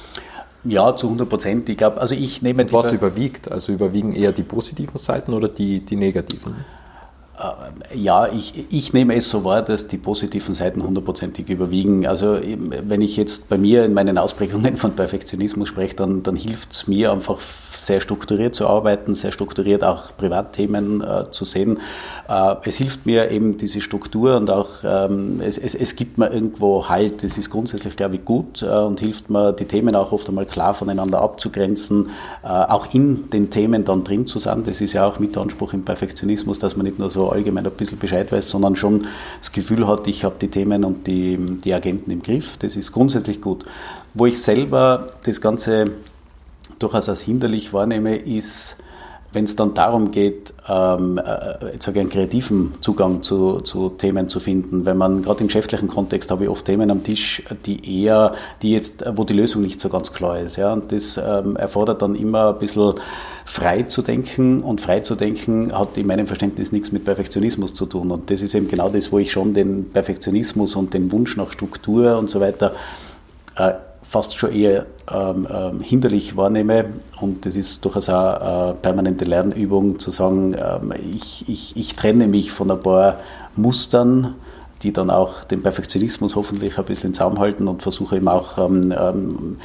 Ja, 0.64 0.96
zu 0.96 1.08
100 1.08 1.28
Prozent. 1.28 1.70
Ich 1.70 1.78
glaube, 1.78 2.00
also 2.00 2.16
ich 2.16 2.42
nehme. 2.42 2.72
was 2.72 2.92
überwiegt? 2.94 3.52
Also 3.52 3.74
überwiegen 3.74 4.14
eher 4.14 4.32
die 4.32 4.44
positiven 4.44 4.98
Seiten 4.98 5.34
oder 5.34 5.50
die, 5.50 5.82
die 5.82 5.98
negativen? 5.98 6.56
Ja, 7.96 8.28
ich, 8.28 8.68
ich 8.70 8.94
nehme 8.94 9.16
es 9.16 9.30
so 9.30 9.44
wahr, 9.44 9.64
dass 9.64 9.88
die 9.88 9.98
positiven 9.98 10.54
Seiten 10.54 10.84
hundertprozentig 10.84 11.50
überwiegen. 11.50 12.06
Also 12.06 12.38
wenn 12.44 13.02
ich 13.02 13.18
jetzt 13.18 13.50
bei 13.50 13.58
mir 13.58 13.86
in 13.86 13.94
meinen 13.94 14.20
Ausprägungen 14.20 14.78
von 14.78 14.96
Perfektionismus 14.96 15.68
spreche, 15.68 15.96
dann, 15.96 16.22
dann 16.22 16.36
hilft 16.36 16.74
es 16.74 16.88
mir 16.88 17.12
einfach 17.12 17.40
sehr 17.78 18.02
strukturiert 18.02 18.54
zu 18.56 18.68
arbeiten, 18.68 19.14
sehr 19.14 19.32
strukturiert 19.32 19.84
auch 19.84 20.16
Privatthemen 20.16 21.02
äh, 21.02 21.32
zu 21.32 21.46
sehen. 21.46 21.80
Äh, 22.30 22.56
es 22.66 22.78
hilft 22.78 23.06
mir 23.06 23.32
eben 23.32 23.58
diese 23.58 23.82
Struktur 23.82 24.38
und 24.38 24.50
auch 24.52 24.70
ähm, 24.84 25.42
es, 25.42 25.58
es, 25.58 25.76
es, 25.76 25.96
gibt 25.96 26.18
mir 26.18 26.32
irgendwo 26.32 26.88
Halt. 26.90 27.24
Es 27.24 27.38
ist 27.38 27.50
grundsätzlich, 27.50 27.96
glaube 27.96 28.16
ich, 28.16 28.26
gut 28.26 28.62
äh, 28.62 28.68
und 28.68 29.00
hilft 29.00 29.30
mir, 29.30 29.54
die 29.54 29.66
Themen 29.66 29.96
auch 29.96 30.12
oft 30.12 30.28
einmal 30.30 30.46
klar 30.46 30.74
voneinander 30.74 31.22
abzugrenzen, 31.22 32.10
äh, 32.44 32.48
auch 32.48 32.94
in 32.94 33.30
den 33.32 33.50
Themen 33.50 33.86
dann 33.86 34.04
drin 34.04 34.28
zu 34.28 34.40
sein. 34.40 34.64
Das 34.64 34.82
ist 34.82 34.94
ja 34.94 35.08
auch 35.08 35.20
mit 35.20 35.38
Anspruch 35.38 35.74
im 35.74 35.84
Perfektionismus, 35.84 36.60
dass 36.60 36.76
man 36.76 36.86
nicht 36.86 37.00
nur 37.00 37.10
so 37.10 37.23
allgemein 37.32 37.66
ein 37.66 37.72
bisschen 37.72 38.00
Bescheid 38.00 38.32
weiß, 38.32 38.50
sondern 38.50 38.76
schon 38.76 39.08
das 39.40 39.52
Gefühl 39.52 39.88
hat, 39.88 40.08
ich 40.08 40.24
habe 40.24 40.36
die 40.40 40.50
Themen 40.50 40.84
und 40.84 41.08
die, 41.08 41.38
die 41.64 41.74
Agenten 41.74 42.12
im 42.12 42.22
Griff. 42.22 42.58
Das 42.58 42.76
ist 42.76 42.92
grundsätzlich 42.92 43.42
gut. 43.42 43.66
Wo 44.14 44.26
ich 44.26 44.42
selber 44.42 45.08
das 45.24 45.42
Ganze 45.42 45.92
durchaus 46.80 47.10
als 47.10 47.22
hinderlich 47.22 47.74
wahrnehme, 47.74 48.16
ist, 48.16 48.78
wenn 49.34 49.46
es 49.46 49.56
dann 49.56 49.74
darum 49.74 50.12
geht, 50.12 50.54
ähm, 50.70 51.18
äh, 51.18 51.74
jetzt 51.74 51.86
sage 51.86 52.00
ich, 52.00 52.02
einen 52.02 52.10
kreativen 52.10 52.74
Zugang 52.80 53.22
zu, 53.24 53.62
zu 53.62 53.90
Themen 53.90 54.30
zu 54.30 54.40
finden, 54.40 54.86
wenn 54.86 54.98
man 54.98 55.24
gerade 55.24 55.42
im 55.42 55.48
geschäftlichen 55.48 55.88
Kontext 55.88 56.32
habe 56.32 56.46
ich 56.46 56.50
oft 56.50 56.66
Themen 56.66 56.90
am 56.92 57.04
Tisch, 57.04 57.44
die 57.66 58.04
eher, 58.04 58.34
die 58.62 58.72
jetzt, 58.72 59.04
wo 59.16 59.24
die 59.24 59.34
Lösung 59.34 59.64
nicht 59.64 59.82
so 59.82 59.90
ganz 59.90 60.14
klar 60.14 60.40
ist. 60.40 60.56
Ja, 60.56 60.72
und 60.72 60.92
das 60.92 61.18
ähm, 61.18 61.56
erfordert 61.56 62.02
dann 62.02 62.16
immer 62.16 62.50
ein 62.50 62.60
bisschen 62.60 62.94
frei 63.46 63.84
zu 63.84 64.02
denken 64.04 64.62
und 64.62 64.80
frei 64.80 65.02
zu 65.02 65.16
denken 65.16 65.78
hat 65.78 65.98
in 65.98 66.08
meinem 66.08 66.28
Verständnis 66.28 66.72
nichts 66.72 66.92
mit 66.92 67.04
Perfektionismus 67.04 67.74
zu 67.74 67.88
tun. 67.88 68.12
Und 68.12 68.30
das 68.30 68.42
ist 68.42 68.54
eben 68.56 68.68
genau 68.68 68.90
das, 68.90 69.12
wo 69.12 69.20
ich 69.20 69.32
schon 69.32 69.54
den 69.54 69.90
Perfektionismus 69.90 70.76
und 70.76 70.94
den 70.94 71.12
Wunsch 71.12 71.36
nach 71.38 71.52
Struktur 71.52 72.18
und 72.18 72.30
so 72.30 72.40
weiter 72.40 72.74
äh, 73.58 73.74
fast 74.04 74.38
schon 74.38 74.52
eher 74.52 74.86
ähm, 75.12 75.48
ähm, 75.50 75.80
hinderlich 75.80 76.38
wahrnehme. 76.38 76.86
Und 77.20 77.46
das 77.46 77.56
ist 77.56 77.84
durchaus 77.84 78.10
auch 78.10 78.40
eine 78.40 78.76
permanente 78.76 79.26
Lernübung, 79.26 80.00
zu 80.00 80.12
sagen, 80.12 80.56
ähm, 80.58 80.94
ich, 81.16 81.46
ich, 81.48 81.76
ich 81.76 81.96
trenne 81.96 82.28
mich 82.28 82.52
von 82.52 82.70
ein 82.70 82.80
paar 82.80 83.18
Mustern, 83.56 84.36
die 84.84 84.92
dann 84.92 85.10
auch 85.10 85.46
den 85.46 85.64
Perfektionismus 85.64 86.36
hoffentlich 86.36 86.78
ein 86.78 86.86
bisschen 86.86 87.12
in 87.12 87.14
Zaum 87.14 87.40
halten 87.40 87.68
und 87.68 87.82
versuche 87.82 88.18
eben 88.18 88.28
auch 88.28 88.58
ähm, 88.58 88.94
ähm 88.98 89.58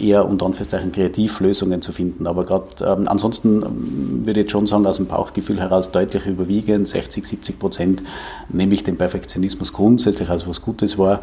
eher 0.00 0.28
unter 0.28 0.46
Anführungszeichen 0.46 0.90
kreativ 0.90 1.38
Lösungen 1.38 1.80
zu 1.80 1.92
finden. 1.92 2.26
Aber 2.26 2.44
gerade 2.44 2.66
ähm, 2.84 3.06
ansonsten 3.06 3.62
ähm, 3.62 4.22
würde 4.26 4.40
ich 4.40 4.44
jetzt 4.44 4.50
schon 4.50 4.66
sagen, 4.66 4.84
aus 4.86 4.96
dem 4.96 5.06
Bauchgefühl 5.06 5.60
heraus 5.60 5.92
deutlich 5.92 6.26
überwiegend, 6.26 6.88
60, 6.88 7.24
70 7.24 7.58
Prozent 7.60 8.02
nehme 8.48 8.74
ich 8.74 8.82
den 8.82 8.96
Perfektionismus 8.96 9.72
grundsätzlich 9.72 10.28
als 10.28 10.48
was 10.48 10.62
Gutes 10.62 10.98
wahr. 10.98 11.20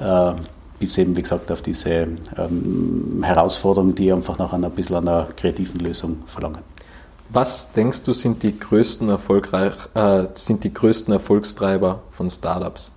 Äh, 0.00 0.32
bis 0.78 0.98
eben, 0.98 1.16
wie 1.16 1.22
gesagt, 1.22 1.50
auf 1.50 1.62
diese 1.62 1.90
ähm, 1.90 3.22
Herausforderungen, 3.22 3.94
die 3.94 4.12
einfach 4.12 4.38
nach 4.38 4.52
einer 4.52 4.70
bisschen 4.70 4.96
einer 4.96 5.28
kreativen 5.36 5.80
Lösung 5.80 6.18
verlangen. 6.26 6.62
Was 7.28 7.72
denkst 7.72 8.04
du 8.04 8.12
sind 8.12 8.42
die 8.42 8.58
größten, 8.58 9.08
erfolgreich, 9.08 9.74
äh, 9.94 10.26
sind 10.34 10.62
die 10.64 10.72
größten 10.72 11.12
Erfolgstreiber 11.12 12.02
von 12.10 12.30
Startups? 12.30 12.92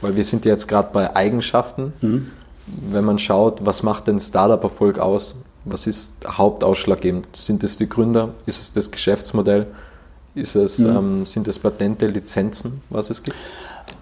Weil 0.00 0.16
wir 0.16 0.24
sind 0.24 0.44
jetzt 0.44 0.66
gerade 0.66 0.88
bei 0.92 1.14
Eigenschaften. 1.14 1.92
Mhm. 2.00 2.30
Wenn 2.66 3.04
man 3.04 3.18
schaut, 3.18 3.64
was 3.64 3.82
macht 3.82 4.08
denn 4.08 4.18
Startup-Erfolg 4.18 4.98
aus? 4.98 5.36
Was 5.64 5.86
ist 5.86 6.26
hauptausschlaggebend? 6.26 7.28
Sind 7.34 7.62
es 7.62 7.76
die 7.76 7.88
Gründer? 7.88 8.30
Ist 8.46 8.60
es 8.60 8.72
das 8.72 8.90
Geschäftsmodell? 8.90 9.66
Es, 10.34 10.54
mhm. 10.54 10.96
ähm, 10.96 11.26
sind 11.26 11.46
es 11.46 11.58
Patente, 11.58 12.06
Lizenzen, 12.06 12.82
was 12.90 13.10
es 13.10 13.22
gibt? 13.22 13.36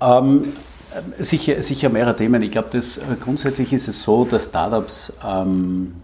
Ähm, 0.01 0.53
Sicher, 1.19 1.63
sicher 1.63 1.89
mehrere 1.89 2.15
Themen. 2.17 2.43
Ich 2.43 2.51
glaube, 2.51 2.69
das, 2.73 2.99
äh, 2.99 3.03
grundsätzlich 3.21 3.73
ist 3.73 3.89
es 3.89 4.03
so, 4.03 4.25
dass 4.25 4.47
Startups 4.47 5.13
ähm, 5.27 5.95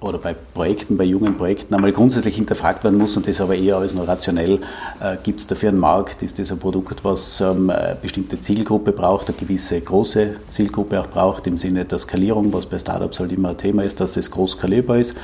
oder 0.00 0.18
bei 0.18 0.34
Projekten, 0.34 0.96
bei 0.98 1.04
jungen 1.04 1.36
Projekten 1.36 1.74
einmal 1.74 1.92
grundsätzlich 1.92 2.36
hinterfragt 2.36 2.84
werden 2.84 2.98
muss 2.98 3.16
und 3.16 3.26
das 3.26 3.40
aber 3.40 3.56
eher 3.56 3.76
als 3.76 3.94
nur 3.94 4.06
rationell. 4.06 4.60
Äh, 5.00 5.16
Gibt 5.22 5.40
es 5.40 5.46
dafür 5.46 5.70
einen 5.70 5.78
Markt? 5.78 6.22
Ist 6.22 6.38
das 6.38 6.52
ein 6.52 6.58
Produkt, 6.58 7.04
was 7.04 7.40
ähm, 7.40 7.70
eine 7.70 7.96
bestimmte 8.00 8.38
Zielgruppe 8.38 8.92
braucht, 8.92 9.28
eine 9.28 9.38
gewisse 9.38 9.80
große 9.80 10.36
Zielgruppe 10.50 11.00
auch 11.00 11.08
braucht, 11.08 11.46
im 11.46 11.56
Sinne 11.56 11.84
der 11.84 11.98
Skalierung, 11.98 12.52
was 12.52 12.66
bei 12.66 12.78
Startups 12.78 13.18
halt 13.20 13.32
immer 13.32 13.50
ein 13.50 13.56
Thema 13.56 13.82
ist, 13.82 14.00
dass 14.00 14.16
es 14.16 14.30
groß 14.30 14.52
skalierbar 14.52 14.98
ist. 14.98 15.14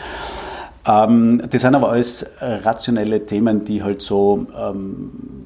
Ähm, 0.87 1.43
das 1.50 1.61
sind 1.61 1.75
aber 1.75 1.91
alles 1.91 2.26
rationelle 2.41 3.26
Themen, 3.26 3.64
die 3.64 3.83
halt 3.83 4.00
so 4.00 4.47
ähm, 4.59 5.41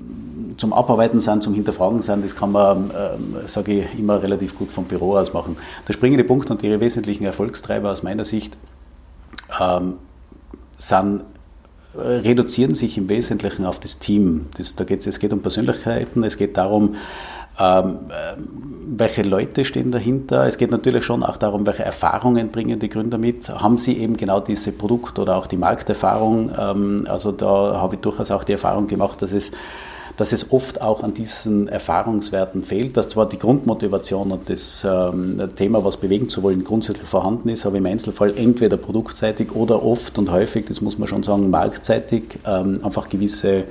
zum 0.57 0.73
Abarbeiten 0.73 1.21
sind, 1.21 1.43
zum 1.43 1.55
Hinterfragen 1.55 2.03
sind, 2.03 2.25
das 2.25 2.35
kann 2.35 2.53
man, 2.53 2.91
äh, 2.91 3.49
sage 3.49 3.81
ich, 3.81 3.99
immer 3.99 4.23
relativ 4.23 4.59
gut 4.59 4.71
vom 4.71 4.85
Büro 4.85 5.17
aus 5.17 5.33
machen. 5.33 5.57
Der 5.87 5.93
springende 5.93 6.25
Punkt 6.25 6.51
und 6.51 6.63
ihre 6.63 6.81
wesentlichen 6.81 7.25
Erfolgstreiber 7.25 7.91
aus 7.91 8.03
meiner 8.03 8.25
Sicht 8.25 8.57
ähm, 9.61 9.95
sind 10.79 11.23
äh, 11.95 11.99
reduzieren 11.99 12.75
sich 12.75 12.99
im 12.99 13.09
Wesentlichen 13.09 13.65
auf 13.65 13.81
das 13.81 13.99
Team. 13.99 14.47
Das, 14.57 14.77
da 14.77 14.85
geht's, 14.85 15.07
es 15.07 15.19
geht 15.19 15.33
um 15.33 15.41
Persönlichkeiten, 15.41 16.25
es 16.25 16.37
geht 16.37 16.57
darum, 16.57 16.97
ähm, 17.59 17.99
äh, 18.09 18.37
welche 18.89 19.23
Leute 19.23 19.65
stehen 19.65 19.91
dahinter. 19.91 20.47
Es 20.47 20.59
geht 20.59 20.71
natürlich 20.71 21.05
schon 21.05 21.23
auch 21.23 21.39
darum, 21.39 21.67
welche 21.67 21.85
Erfahrungen 21.85 22.51
bringen 22.51 22.79
die 22.79 22.91
Gründer 22.91 23.17
mit. 23.17 23.49
Haben 23.49 23.79
sie 23.79 23.97
eben 23.99 24.17
genau 24.17 24.41
diese 24.41 24.73
Produkt- 24.73 25.19
oder 25.19 25.37
auch 25.37 25.47
die 25.47 25.57
Markterfahrung? 25.57 26.51
Ähm, 26.59 27.07
also 27.09 27.33
da 27.33 27.81
habe 27.81 27.95
ich 27.95 28.01
durchaus 28.03 28.31
auch 28.31 28.45
die 28.45 28.53
Erfahrung 28.53 28.89
gemacht, 28.89 29.23
dass 29.23 29.33
es 29.33 29.53
dass 30.17 30.33
es 30.33 30.51
oft 30.53 30.81
auch 30.81 31.03
an 31.03 31.15
diesen 31.15 31.69
Erfahrungswerten 31.69 32.63
fehlt, 32.63 32.97
dass 32.97 33.09
zwar 33.09 33.29
die 33.29 33.39
Grundmotivation 33.39 34.33
und 34.33 34.49
das 34.49 34.87
ähm, 34.89 35.41
Thema, 35.57 35.85
was 35.85 35.99
bewegen 35.99 36.29
zu 36.29 36.43
wollen, 36.43 36.65
grundsätzlich 36.65 37.07
vorhanden 37.07 37.49
ist, 37.49 37.67
aber 37.67 37.77
im 37.77 37.87
Einzelfall 37.87 38.35
entweder 38.37 38.77
produktseitig 38.77 39.55
oder 39.55 39.85
oft 39.85 40.19
und 40.19 40.31
häufig, 40.31 40.67
das 40.67 40.81
muss 40.81 40.99
man 40.99 41.09
schon 41.09 41.23
sagen, 41.23 41.51
marktseitig 41.51 42.25
ähm, 42.47 42.79
einfach 42.83 43.09
gewisse 43.09 43.65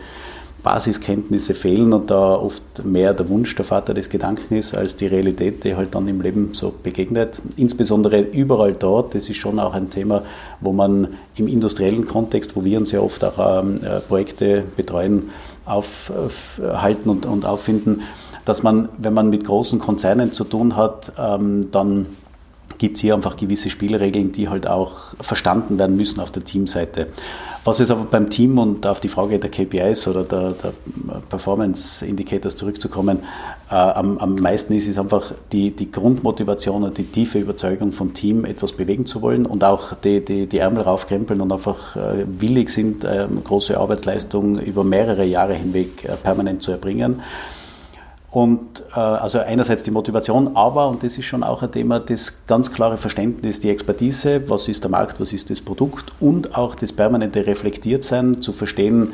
Basiskenntnisse 0.66 1.54
fehlen 1.54 1.94
und 1.94 2.10
da 2.10 2.34
oft 2.34 2.84
mehr 2.84 3.14
der 3.14 3.30
Wunsch 3.30 3.56
der 3.56 3.66
Vater 3.66 3.94
des 3.94 4.10
Gedanken 4.10 4.56
ist, 4.56 4.76
als 4.76 4.96
die 4.96 5.06
Realität, 5.06 5.64
die 5.64 5.76
halt 5.76 5.94
dann 5.94 6.08
im 6.08 6.22
Leben 6.22 6.50
so 6.54 6.74
begegnet. 6.82 7.40
Insbesondere 7.56 8.20
überall 8.22 8.74
dort, 8.74 9.14
das 9.14 9.30
ist 9.30 9.38
schon 9.38 9.60
auch 9.60 9.76
ein 9.76 9.92
Thema, 9.92 10.24
wo 10.62 10.74
man 10.74 11.10
im 11.36 11.48
industriellen 11.48 12.08
Kontext, 12.08 12.56
wo 12.56 12.64
wir 12.64 12.80
uns 12.80 12.92
ja 12.92 13.00
oft 13.00 13.24
auch 13.24 13.64
ähm, 13.64 13.76
äh, 13.76 14.00
Projekte 14.00 14.64
betreuen, 14.76 15.30
aufhalten 15.66 17.10
und, 17.10 17.26
und 17.26 17.46
auffinden, 17.46 18.02
dass 18.46 18.64
man, 18.64 18.90
wenn 18.98 19.14
man 19.14 19.30
mit 19.30 19.46
großen 19.46 19.80
Konzernen 19.80 20.32
zu 20.32 20.44
tun 20.44 20.76
hat, 20.76 21.12
ähm, 21.18 21.72
dann 21.72 22.06
gibt 22.78 22.96
es 22.98 23.02
hier 23.02 23.14
einfach 23.16 23.38
gewisse 23.38 23.70
Spielregeln, 23.70 24.32
die 24.32 24.50
halt 24.50 24.68
auch 24.68 25.16
verstanden 25.20 25.80
werden 25.80 25.96
müssen 25.96 26.20
auf 26.20 26.32
der 26.32 26.44
Teamseite. 26.44 27.08
Was 27.64 27.80
ist 27.80 27.90
aber 27.90 28.04
beim 28.04 28.30
Team 28.30 28.60
und 28.60 28.86
auf 28.86 29.00
die 29.00 29.10
Frage 29.10 29.40
der 29.40 29.50
KPIs 29.50 30.08
oder 30.08 30.24
der, 30.24 30.52
der 30.52 30.74
Performance 31.30 32.06
Indicators 32.06 32.56
zurückzukommen, 32.56 33.24
äh, 33.72 33.76
am, 33.76 34.20
am 34.20 34.36
meisten 34.36 34.74
ist, 34.74 34.88
ist 34.88 35.00
einfach 35.00 35.32
die, 35.52 35.72
die 35.72 35.90
Grundmotivation 35.90 36.84
und 36.84 36.98
die 37.00 37.06
tiefe 37.06 37.40
Überzeugung 37.40 37.92
vom 37.92 38.14
Team, 38.14 38.46
etwas 38.46 38.74
bewegen 38.74 39.08
zu 39.08 39.24
wollen 39.24 39.48
und 39.48 39.64
auch 39.64 39.94
die, 39.94 40.24
die, 40.24 40.46
die 40.46 40.60
Ärmel 40.60 40.84
raufkrempeln 40.84 41.42
und 41.42 41.52
einfach 41.52 41.96
äh, 41.96 42.26
willig 42.28 42.70
sind, 42.70 43.04
äh, 43.04 43.28
große 43.44 43.80
Arbeitsleistungen 43.80 44.60
über 44.60 44.84
mehrere 44.84 45.26
Jahre 45.26 45.56
hinweg 45.56 46.06
äh, 46.06 46.16
permanent 46.18 46.62
zu 46.62 46.72
erbringen. 46.72 47.22
Und 48.36 48.84
äh, 48.94 49.00
also 49.00 49.40
einerseits 49.40 49.84
die 49.84 49.92
Motivation, 49.92 50.58
aber, 50.58 50.90
und 50.90 51.04
das 51.04 51.18
ist 51.18 51.24
schon 51.24 51.42
auch 51.42 51.64
ein 51.64 51.72
Thema, 51.72 52.02
das 52.02 52.34
ganz 52.48 52.70
klare 52.70 52.98
Verständnis, 52.98 53.62
die 53.62 53.70
Expertise, 53.70 54.50
was 54.50 54.68
ist 54.68 54.84
der 54.84 54.92
Markt, 54.92 55.22
was 55.22 55.32
ist 55.32 55.50
das 55.50 55.62
Produkt 55.62 56.12
und 56.20 56.58
auch 56.58 56.76
das 56.76 56.92
permanente 56.92 57.48
Reflektiertsein, 57.48 58.42
zu 58.42 58.52
verstehen, 58.52 59.14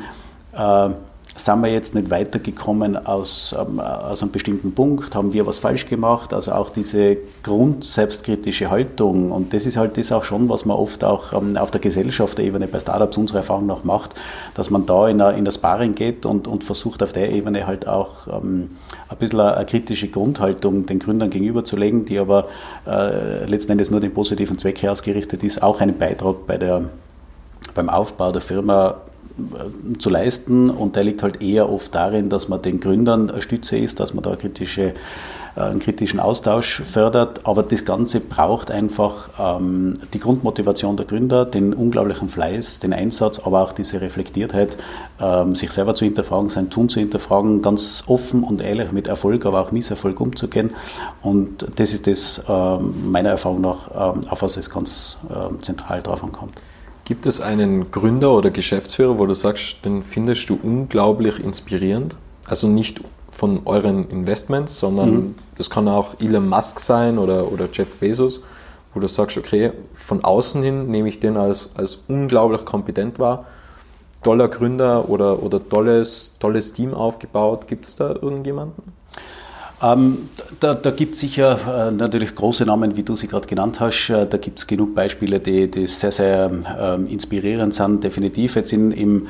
äh, 0.54 0.88
sind 1.34 1.62
wir 1.62 1.72
jetzt 1.72 1.94
nicht 1.94 2.10
weitergekommen 2.10 3.06
aus, 3.06 3.54
ähm, 3.58 3.80
aus 3.80 4.22
einem 4.22 4.32
bestimmten 4.32 4.74
Punkt, 4.74 5.14
haben 5.14 5.32
wir 5.32 5.46
was 5.46 5.58
falsch 5.58 5.86
gemacht, 5.86 6.34
also 6.34 6.52
auch 6.52 6.70
diese 6.70 7.16
grundselbstkritische 7.42 8.70
Haltung. 8.70 9.32
Und 9.32 9.54
das 9.54 9.64
ist 9.64 9.76
halt 9.76 9.96
das 9.96 10.12
auch 10.12 10.24
schon, 10.24 10.48
was 10.48 10.66
man 10.66 10.76
oft 10.76 11.04
auch 11.04 11.32
ähm, 11.32 11.56
auf 11.56 11.70
der 11.70 11.80
Gesellschaftsebene 11.80 12.68
bei 12.68 12.78
Startups 12.78 13.16
unserer 13.16 13.38
Erfahrung 13.38 13.66
nach 13.66 13.82
macht, 13.84 14.14
dass 14.54 14.70
man 14.70 14.84
da 14.84 15.08
in, 15.08 15.20
eine, 15.20 15.36
in 15.38 15.44
das 15.44 15.54
Sparring 15.54 15.94
geht 15.94 16.26
und, 16.26 16.46
und 16.46 16.64
versucht 16.64 17.02
auf 17.02 17.12
der 17.12 17.32
Ebene 17.32 17.66
halt 17.66 17.88
auch 17.88 18.28
ähm, 18.28 18.70
ein 19.08 19.16
bisschen 19.16 19.40
eine, 19.40 19.56
eine, 19.56 19.66
kritische 19.66 20.08
Grundhaltung 20.08 20.84
den 20.84 20.98
Gründern 20.98 21.30
gegenüberzulegen, 21.30 22.04
die 22.04 22.18
aber 22.18 22.48
äh, 22.86 23.46
letzten 23.46 23.72
Endes 23.72 23.90
nur 23.90 24.00
den 24.00 24.12
positiven 24.12 24.58
Zweck 24.58 24.84
ausgerichtet 24.84 25.42
ist, 25.42 25.62
auch 25.62 25.80
einen 25.80 25.96
Beitrag 25.96 26.46
bei 26.46 26.58
der, 26.58 26.82
beim 27.74 27.88
Aufbau 27.88 28.32
der 28.32 28.42
Firma 28.42 28.96
zu 29.98 30.10
leisten 30.10 30.70
und 30.70 30.96
der 30.96 31.04
liegt 31.04 31.22
halt 31.22 31.42
eher 31.42 31.70
oft 31.70 31.94
darin, 31.94 32.28
dass 32.28 32.48
man 32.48 32.60
den 32.60 32.80
Gründern 32.80 33.30
eine 33.30 33.42
Stütze 33.42 33.76
ist, 33.76 34.00
dass 34.00 34.14
man 34.14 34.22
da 34.22 34.36
kritische, 34.36 34.94
äh, 35.56 35.60
einen 35.60 35.80
kritischen 35.80 36.20
Austausch 36.20 36.82
fördert. 36.82 37.46
Aber 37.46 37.62
das 37.62 37.84
Ganze 37.84 38.20
braucht 38.20 38.70
einfach 38.70 39.30
ähm, 39.38 39.94
die 40.12 40.18
Grundmotivation 40.18 40.96
der 40.96 41.06
Gründer, 41.06 41.44
den 41.46 41.72
unglaublichen 41.72 42.28
Fleiß, 42.28 42.80
den 42.80 42.92
Einsatz, 42.92 43.38
aber 43.38 43.62
auch 43.62 43.72
diese 43.72 44.00
Reflektiertheit, 44.00 44.76
ähm, 45.20 45.54
sich 45.54 45.70
selber 45.70 45.94
zu 45.94 46.04
hinterfragen, 46.04 46.50
sein 46.50 46.68
Tun 46.68 46.88
zu 46.88 47.00
hinterfragen, 47.00 47.62
ganz 47.62 48.04
offen 48.06 48.42
und 48.42 48.60
ehrlich 48.60 48.92
mit 48.92 49.08
Erfolg, 49.08 49.46
aber 49.46 49.60
auch 49.60 49.72
Misserfolg 49.72 50.20
umzugehen. 50.20 50.70
Und 51.22 51.66
das 51.76 51.94
ist 51.94 52.06
das 52.06 52.42
ähm, 52.48 53.10
meiner 53.10 53.30
Erfahrung 53.30 53.62
nach, 53.62 54.14
ähm, 54.14 54.20
auf 54.28 54.42
was 54.42 54.56
es 54.56 54.68
ganz 54.68 55.16
äh, 55.30 55.56
zentral 55.62 56.02
drauf 56.02 56.22
ankommt. 56.22 56.52
Gibt 57.12 57.26
es 57.26 57.42
einen 57.42 57.90
Gründer 57.90 58.32
oder 58.32 58.50
Geschäftsführer, 58.50 59.18
wo 59.18 59.26
du 59.26 59.34
sagst, 59.34 59.84
den 59.84 60.02
findest 60.02 60.48
du 60.48 60.58
unglaublich 60.62 61.44
inspirierend? 61.44 62.16
Also 62.46 62.68
nicht 62.68 63.02
von 63.30 63.60
euren 63.66 64.08
Investments, 64.08 64.80
sondern 64.80 65.10
mhm. 65.10 65.34
das 65.58 65.68
kann 65.68 65.88
auch 65.88 66.18
Elon 66.20 66.48
Musk 66.48 66.80
sein 66.80 67.18
oder, 67.18 67.52
oder 67.52 67.68
Jeff 67.70 67.96
Bezos, 67.96 68.42
wo 68.94 69.00
du 69.00 69.08
sagst, 69.08 69.36
okay, 69.36 69.72
von 69.92 70.24
außen 70.24 70.62
hin 70.62 70.90
nehme 70.90 71.10
ich 71.10 71.20
den 71.20 71.36
als, 71.36 71.72
als 71.76 71.98
unglaublich 72.08 72.64
kompetent 72.64 73.18
wahr. 73.18 73.44
Toller 74.22 74.48
Gründer 74.48 75.10
oder, 75.10 75.42
oder 75.42 75.68
tolles, 75.68 76.36
tolles 76.38 76.72
Team 76.72 76.94
aufgebaut. 76.94 77.68
Gibt 77.68 77.84
es 77.84 77.94
da 77.94 78.08
irgendjemanden? 78.08 78.84
Ähm, 79.82 80.28
da 80.60 80.74
da 80.74 80.90
gibt 80.92 81.14
es 81.14 81.20
sicher 81.20 81.88
äh, 81.88 81.90
natürlich 81.90 82.34
große 82.34 82.64
Namen, 82.64 82.96
wie 82.96 83.02
du 83.02 83.16
sie 83.16 83.26
gerade 83.26 83.48
genannt 83.48 83.80
hast. 83.80 84.10
Äh, 84.10 84.26
da 84.26 84.38
gibt 84.38 84.60
es 84.60 84.66
genug 84.66 84.94
Beispiele, 84.94 85.40
die, 85.40 85.70
die 85.70 85.86
sehr, 85.88 86.12
sehr 86.12 86.50
ähm, 86.80 87.06
inspirierend 87.08 87.74
sind. 87.74 88.04
Definitiv 88.04 88.54
jetzt 88.54 88.72
in, 88.72 88.92
im 88.92 89.26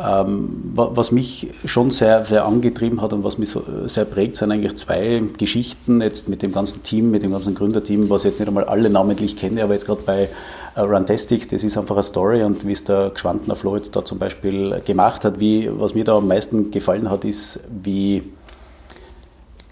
ähm, 0.00 0.72
was 0.74 1.10
mich 1.10 1.50
schon 1.64 1.90
sehr, 1.90 2.24
sehr 2.24 2.44
angetrieben 2.44 3.02
hat 3.02 3.12
und 3.12 3.24
was 3.24 3.36
mich 3.36 3.50
so 3.50 3.64
sehr 3.86 4.04
prägt, 4.04 4.36
sind 4.36 4.52
eigentlich 4.52 4.76
zwei 4.76 5.20
Geschichten 5.36 6.00
jetzt 6.00 6.28
mit 6.28 6.42
dem 6.42 6.52
ganzen 6.52 6.84
Team, 6.84 7.10
mit 7.10 7.22
dem 7.22 7.32
ganzen 7.32 7.56
Gründerteam, 7.56 8.08
was 8.08 8.24
ich 8.24 8.30
jetzt 8.30 8.38
nicht 8.38 8.48
einmal 8.48 8.64
alle 8.64 8.90
namentlich 8.90 9.34
kenne, 9.36 9.64
aber 9.64 9.72
jetzt 9.72 9.86
gerade 9.86 10.02
bei 10.06 10.28
äh, 10.76 10.80
Runtastic, 10.80 11.48
das 11.48 11.64
ist 11.64 11.76
einfach 11.76 11.96
eine 11.96 12.04
Story 12.04 12.44
und 12.44 12.64
wie 12.64 12.72
es 12.72 12.84
der 12.84 13.10
Geschwandner 13.10 13.56
Flo 13.56 13.74
jetzt 13.74 13.96
da 13.96 14.04
zum 14.04 14.20
Beispiel 14.20 14.80
gemacht 14.84 15.24
hat, 15.24 15.40
wie, 15.40 15.68
was 15.72 15.94
mir 15.94 16.04
da 16.04 16.16
am 16.16 16.28
meisten 16.28 16.70
gefallen 16.70 17.10
hat, 17.10 17.24
ist, 17.24 17.60
wie 17.82 18.22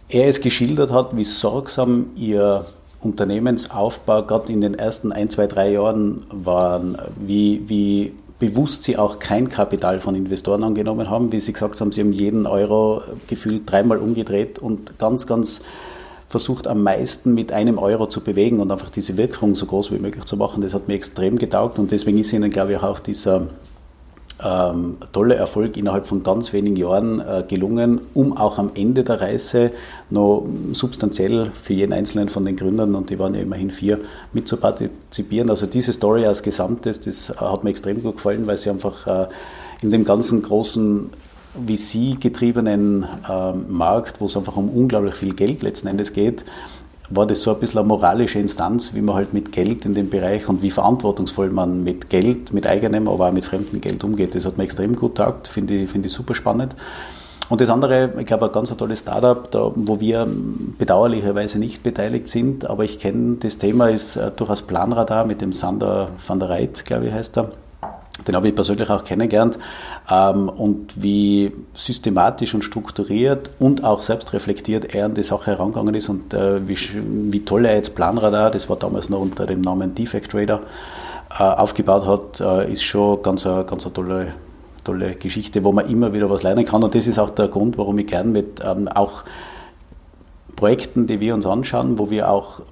er 0.09 0.29
es 0.29 0.41
geschildert 0.41 0.93
hat, 0.93 1.17
wie 1.17 1.25
sorgsam 1.25 2.11
ihr 2.17 2.65
Unternehmensaufbau 3.01 4.23
gerade 4.23 4.53
in 4.53 4.61
den 4.61 4.75
ersten 4.75 5.13
ein, 5.13 5.31
zwei, 5.31 5.47
drei 5.47 5.73
Jahren 5.73 6.25
war, 6.31 6.81
wie, 7.21 7.63
wie 7.67 8.13
bewusst 8.39 8.83
sie 8.83 8.99
auch 8.99 9.19
kein 9.19 9.49
Kapital 9.49 10.01
von 10.01 10.15
Investoren 10.15 10.63
angenommen 10.63 11.09
haben. 11.09 11.33
Wie 11.33 11.41
Sie 11.41 11.53
gesagt 11.53 11.81
haben, 11.81 11.93
sie 11.93 12.03
haben 12.03 12.13
jeden 12.13 12.47
Euro 12.47 13.03
gefühlt 13.29 13.71
dreimal 13.71 13.99
umgedreht 13.99 14.59
und 14.59 14.99
ganz, 14.99 15.27
ganz 15.27 15.63
versucht 16.29 16.67
am 16.67 16.83
meisten 16.83 17.35
mit 17.35 17.53
einem 17.53 17.79
Euro 17.79 18.07
zu 18.07 18.21
bewegen 18.21 18.61
und 18.61 18.71
einfach 18.71 18.91
diese 18.91 19.17
Wirkung 19.17 19.55
so 19.55 19.67
groß 19.67 19.93
wie 19.93 19.99
möglich 19.99 20.25
zu 20.25 20.37
machen. 20.37 20.61
Das 20.61 20.75
hat 20.75 20.89
mir 20.89 20.95
extrem 20.95 21.39
getaugt 21.39 21.79
und 21.79 21.93
deswegen 21.93 22.19
ist 22.19 22.33
Ihnen, 22.33 22.51
glaube 22.51 22.73
ich, 22.73 22.83
auch 22.83 22.99
dieser 22.99 23.47
ähm, 24.45 24.99
toller 25.13 25.37
Erfolg 25.37 25.77
innerhalb 25.77 26.07
von 26.07 26.23
ganz 26.23 26.53
wenigen 26.53 26.77
Jahren 26.77 27.21
äh, 27.21 27.45
gelungen, 27.47 28.01
um 28.15 28.37
auch 28.37 28.59
am 28.59 28.71
Ende 28.75 29.03
der 29.03 29.21
Reise 29.21 29.71
noch 30.11 30.47
substanziell 30.73 31.51
für 31.53 31.73
jeden 31.73 31.93
einzelnen 31.93 32.29
von 32.29 32.45
den 32.45 32.57
Gründern, 32.57 32.95
und 32.95 33.11
die 33.11 33.19
waren 33.19 33.35
ja 33.35 33.41
immerhin 33.41 33.71
vier, 33.71 33.99
mitzupartizipieren. 34.33 35.49
Also 35.49 35.67
diese 35.67 35.93
Story 35.93 36.27
als 36.27 36.43
Gesamtes, 36.43 37.01
das 37.01 37.33
hat 37.41 37.65
mir 37.65 37.71
extrem 37.71 38.03
gut 38.03 38.17
gefallen, 38.17 38.47
weil 38.47 38.59
sie 38.59 38.71
einfach 38.71 39.07
äh, 39.07 39.27
in 39.81 39.91
dem 39.91 40.05
ganzen 40.05 40.43
großen 40.43 41.11
VC-getriebenen 41.67 43.07
äh, 43.29 43.53
Markt, 43.53 44.21
wo 44.21 44.27
es 44.27 44.37
einfach 44.37 44.57
um 44.57 44.69
unglaublich 44.69 45.15
viel 45.15 45.35
Geld 45.35 45.63
letzten 45.63 45.89
Endes 45.89 46.13
geht, 46.13 46.45
war 47.11 47.27
das 47.27 47.43
so 47.43 47.53
ein 47.53 47.61
bisschen 47.61 47.81
eine 47.81 47.89
moralische 47.89 48.39
Instanz, 48.39 48.95
wie 48.95 49.01
man 49.01 49.15
halt 49.15 49.33
mit 49.33 49.53
Geld 49.53 49.85
in 49.85 49.95
dem 49.95 50.11
Bereich 50.11 50.49
und 50.49 50.63
wie 50.63 50.71
verantwortungsvoll 50.71 51.51
man 51.51 51.85
mit 51.85 52.11
Geld, 52.11 52.53
mit 52.53 52.67
eigenem, 52.67 53.09
aber 53.09 53.29
auch 53.29 53.33
mit 53.33 53.45
fremdem 53.45 53.81
Geld 53.81 54.03
umgeht. 54.05 54.35
Das 54.35 54.45
hat 54.45 54.57
mir 54.57 54.65
extrem 54.65 54.95
gut 54.95 55.17
taugt, 55.17 55.49
finde 55.49 55.75
ich, 55.75 55.91
finde 55.91 56.09
ich 56.09 56.15
super 56.15 56.35
spannend. 56.35 56.75
Und 57.49 57.61
das 57.61 57.71
andere, 57.71 58.13
ich 58.19 58.27
glaube, 58.27 58.47
ein 58.47 58.53
ganz 58.53 58.77
tolles 58.77 59.01
Startup, 59.01 59.49
da, 59.53 59.71
wo 59.75 60.01
wir 60.01 60.27
bedauerlicherweise 60.79 61.61
nicht 61.61 61.85
beteiligt 61.85 62.27
sind, 62.27 62.69
aber 62.69 62.83
ich 62.85 62.99
kenne 62.99 63.37
das 63.37 63.59
Thema, 63.59 63.89
ist 63.89 64.17
äh, 64.17 64.33
durchaus 64.33 64.63
Planradar 64.63 65.25
mit 65.27 65.41
dem 65.41 65.53
Sander 65.53 66.09
van 66.27 66.41
der 66.41 66.51
Reit, 66.51 66.85
glaube 66.85 67.07
ich, 67.07 67.13
heißt 67.13 67.39
er. 67.39 67.51
Den 68.27 68.35
habe 68.35 68.49
ich 68.49 68.55
persönlich 68.55 68.89
auch 68.89 69.05
kennengelernt 69.05 69.59
ähm, 70.11 70.49
und 70.49 71.03
wie 71.03 71.53
systematisch 71.75 72.55
und 72.55 72.63
strukturiert 72.63 73.51
und 73.59 73.85
auch 73.85 74.01
selbstreflektiert 74.01 74.95
er 74.95 75.07
an 75.07 75.15
die 75.15 75.23
Sache 75.23 75.51
herangegangen 75.51 75.95
ist 75.95 76.09
und 76.09 76.33
äh, 76.33 76.67
wie, 76.67 76.79
wie 77.31 77.45
toll 77.45 77.67
er 77.67 77.75
jetzt 77.77 77.95
Planradar, 77.95 78.51
das 78.51 78.69
war 78.69 78.77
damals 78.77 79.11
noch 79.11 79.21
unter 79.21 79.47
dem 79.47 79.61
Namen 79.61 79.95
Defect 79.95 80.31
Trader, 80.31 80.61
äh, 81.39 81.43
aufgebaut 81.43 82.07
hat, 82.07 82.41
äh, 82.41 82.73
ist 82.73 82.83
schon 82.83 83.23
ganz 83.23 83.47
eine, 83.47 83.65
ganz 83.65 83.85
tolle, 83.93 84.33
tolle 84.85 85.17
Geschichte, 85.17 85.63
wo 85.65 85.73
man 85.73 85.89
immer 85.89 86.13
wieder 86.13 86.31
was 86.31 86.43
lernen 86.43 86.65
kann. 86.65 86.83
Und 86.83 86.95
das 86.95 87.07
ist 87.07 87.19
auch 87.19 87.31
der 87.31 87.49
Grund, 87.49 87.77
warum 87.77 87.99
ich 87.99 88.07
gern 88.07 88.33
mit 88.33 88.63
ähm, 88.65 88.89
auch 88.89 89.25
Projekten, 90.55 91.07
die 91.07 91.21
wir 91.21 91.35
uns 91.35 91.45
anschauen, 91.45 91.99
wo 91.99 92.09
wir 92.11 92.31
auch 92.31 92.61
äh, 92.61 92.65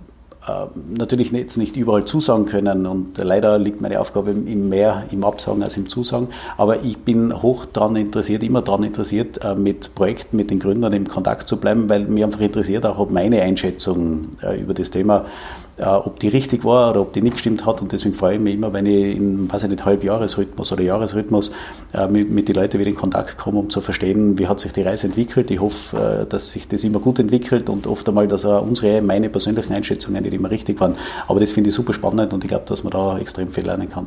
natürlich 0.96 1.32
jetzt 1.32 1.56
nicht 1.56 1.76
überall 1.76 2.04
zusagen 2.04 2.46
können 2.46 2.86
und 2.86 3.18
leider 3.18 3.58
liegt 3.58 3.80
meine 3.80 4.00
Aufgabe 4.00 4.30
im 4.30 4.68
mehr 4.68 5.04
im 5.10 5.24
Absagen 5.24 5.62
als 5.62 5.76
im 5.76 5.88
Zusagen. 5.88 6.28
Aber 6.56 6.82
ich 6.82 6.98
bin 6.98 7.42
hoch 7.42 7.64
daran 7.66 7.96
interessiert, 7.96 8.42
immer 8.42 8.62
daran 8.62 8.84
interessiert, 8.84 9.44
äh, 9.44 9.54
mit 9.54 9.94
Projekten, 9.94 10.36
mit 10.36 10.50
den 10.50 10.58
Gründern 10.58 10.92
im 10.92 11.08
Kontakt 11.08 11.48
zu 11.48 11.56
bleiben, 11.56 11.88
weil 11.88 12.06
mir 12.06 12.26
einfach 12.26 12.40
interessiert 12.40 12.86
auch, 12.86 12.98
ob 12.98 13.10
meine 13.10 13.42
Einschätzung 13.42 14.28
äh, 14.42 14.60
über 14.60 14.74
das 14.74 14.90
Thema 14.90 15.18
äh, 15.18 15.63
ob 15.82 16.20
die 16.20 16.28
richtig 16.28 16.64
war 16.64 16.90
oder 16.90 17.00
ob 17.00 17.12
die 17.12 17.22
nicht 17.22 17.34
gestimmt 17.34 17.66
hat. 17.66 17.82
Und 17.82 17.92
deswegen 17.92 18.14
freue 18.14 18.34
ich 18.36 18.40
mich 18.40 18.54
immer, 18.54 18.72
wenn 18.72 18.86
ich 18.86 19.16
in, 19.16 19.52
weiß 19.52 19.64
ich 19.64 19.70
nicht, 19.70 19.84
Halbjahresrhythmus 19.84 20.72
oder 20.72 20.82
Jahresrhythmus 20.82 21.50
äh, 21.92 22.06
mit, 22.08 22.30
mit 22.30 22.48
den 22.48 22.54
Leuten 22.54 22.78
wieder 22.78 22.90
in 22.90 22.96
Kontakt 22.96 23.38
komme, 23.38 23.58
um 23.58 23.70
zu 23.70 23.80
verstehen, 23.80 24.38
wie 24.38 24.46
hat 24.46 24.60
sich 24.60 24.72
die 24.72 24.82
Reise 24.82 25.08
entwickelt. 25.08 25.50
Ich 25.50 25.60
hoffe, 25.60 26.22
äh, 26.22 26.26
dass 26.26 26.52
sich 26.52 26.68
das 26.68 26.84
immer 26.84 27.00
gut 27.00 27.18
entwickelt 27.18 27.68
und 27.68 27.86
oft 27.86 28.08
einmal, 28.08 28.28
dass 28.28 28.44
auch 28.44 28.62
unsere, 28.62 29.02
meine 29.02 29.28
persönlichen 29.28 29.72
Einschätzungen 29.72 30.22
nicht 30.22 30.34
immer 30.34 30.50
richtig 30.50 30.80
waren. 30.80 30.94
Aber 31.26 31.40
das 31.40 31.52
finde 31.52 31.70
ich 31.70 31.74
super 31.74 31.92
spannend 31.92 32.32
und 32.32 32.44
ich 32.44 32.48
glaube, 32.48 32.64
dass 32.66 32.84
man 32.84 32.92
da 32.92 33.18
extrem 33.18 33.48
viel 33.48 33.64
lernen 33.64 33.88
kann. 33.88 34.06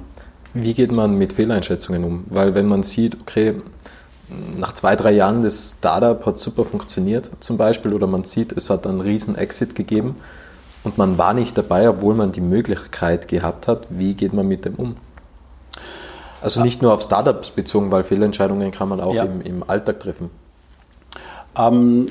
Wie 0.53 0.73
geht 0.73 0.91
man 0.91 1.15
mit 1.17 1.33
Fehleinschätzungen 1.33 2.03
um? 2.03 2.23
Weil 2.29 2.55
wenn 2.55 2.67
man 2.67 2.83
sieht, 2.83 3.19
okay, 3.19 3.55
nach 4.57 4.73
zwei, 4.73 4.95
drei 4.95 5.11
Jahren 5.11 5.43
das 5.43 5.75
Startup 5.77 6.25
hat 6.25 6.39
super 6.39 6.65
funktioniert 6.65 7.29
zum 7.39 7.57
Beispiel 7.57 7.93
oder 7.93 8.07
man 8.07 8.23
sieht, 8.23 8.51
es 8.53 8.69
hat 8.69 8.85
einen 8.85 9.01
riesen 9.01 9.35
Exit 9.35 9.75
gegeben, 9.75 10.15
und 10.87 10.97
man 10.97 11.17
war 11.17 11.33
nicht 11.33 11.57
dabei, 11.57 11.89
obwohl 11.89 12.15
man 12.15 12.31
die 12.31 12.39
Möglichkeit 12.39 13.27
gehabt 13.27 13.67
hat. 13.67 13.87
Wie 13.89 14.13
geht 14.13 14.31
man 14.31 14.47
mit 14.47 14.63
dem 14.63 14.75
um? 14.75 14.95
Also 16.41 16.61
nicht 16.61 16.81
nur 16.81 16.93
auf 16.93 17.01
Startups 17.01 17.51
bezogen, 17.51 17.91
weil 17.91 18.03
Fehlentscheidungen 18.03 18.71
kann 18.71 18.87
man 18.87 19.01
auch 19.01 19.13
ja. 19.13 19.23
im, 19.23 19.41
im 19.41 19.69
Alltag 19.69 19.99
treffen. 19.99 20.29
Ähm, 21.57 22.07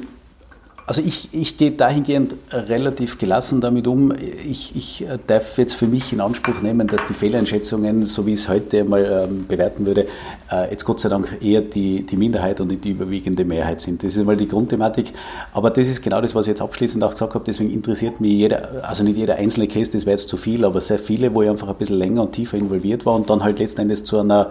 also 0.86 1.02
ich, 1.04 1.30
ich 1.32 1.56
gehe 1.56 1.72
dahingehend 1.72 2.36
relativ 2.52 3.18
gelassen 3.18 3.60
damit 3.60 3.88
um. 3.88 4.12
Ich, 4.12 4.76
ich 4.76 5.04
darf 5.26 5.58
jetzt 5.58 5.74
für 5.74 5.88
mich 5.88 6.12
in 6.12 6.20
Anspruch 6.20 6.62
nehmen, 6.62 6.86
dass 6.86 7.04
die 7.06 7.14
Fehleinschätzungen, 7.14 8.06
so 8.06 8.24
wie 8.24 8.34
ich 8.34 8.40
es 8.40 8.48
heute 8.48 8.84
mal 8.84 9.28
ähm, 9.28 9.46
bewerten 9.48 9.84
würde, 9.84 10.06
äh, 10.50 10.70
jetzt 10.70 10.84
Gott 10.84 11.00
sei 11.00 11.08
Dank 11.08 11.38
eher 11.40 11.62
die, 11.62 12.06
die 12.06 12.16
Minderheit 12.16 12.60
und 12.60 12.68
nicht 12.68 12.84
die 12.84 12.90
überwiegende 12.90 13.44
Mehrheit 13.44 13.80
sind. 13.80 14.04
Das 14.04 14.14
ist 14.14 14.20
einmal 14.20 14.36
die 14.36 14.46
Grundthematik. 14.46 15.12
Aber 15.52 15.70
das 15.70 15.88
ist 15.88 16.02
genau 16.02 16.20
das, 16.20 16.36
was 16.36 16.46
ich 16.46 16.50
jetzt 16.50 16.62
abschließend 16.62 17.02
auch 17.02 17.12
gesagt 17.12 17.34
habe. 17.34 17.44
Deswegen 17.44 17.72
interessiert 17.72 18.20
mich 18.20 18.32
jeder, 18.32 18.88
also 18.88 19.02
nicht 19.02 19.16
jeder 19.16 19.36
einzelne 19.36 19.66
Case, 19.66 19.90
das 19.90 20.06
wäre 20.06 20.16
jetzt 20.16 20.28
zu 20.28 20.36
viel, 20.36 20.64
aber 20.64 20.80
sehr 20.80 21.00
viele, 21.00 21.34
wo 21.34 21.42
ich 21.42 21.50
einfach 21.50 21.68
ein 21.68 21.76
bisschen 21.76 21.98
länger 21.98 22.22
und 22.22 22.32
tiefer 22.32 22.56
involviert 22.56 23.04
war 23.06 23.14
und 23.14 23.28
dann 23.28 23.42
halt 23.42 23.58
letzten 23.58 23.80
Endes 23.80 24.04
zu 24.04 24.20
einer 24.20 24.50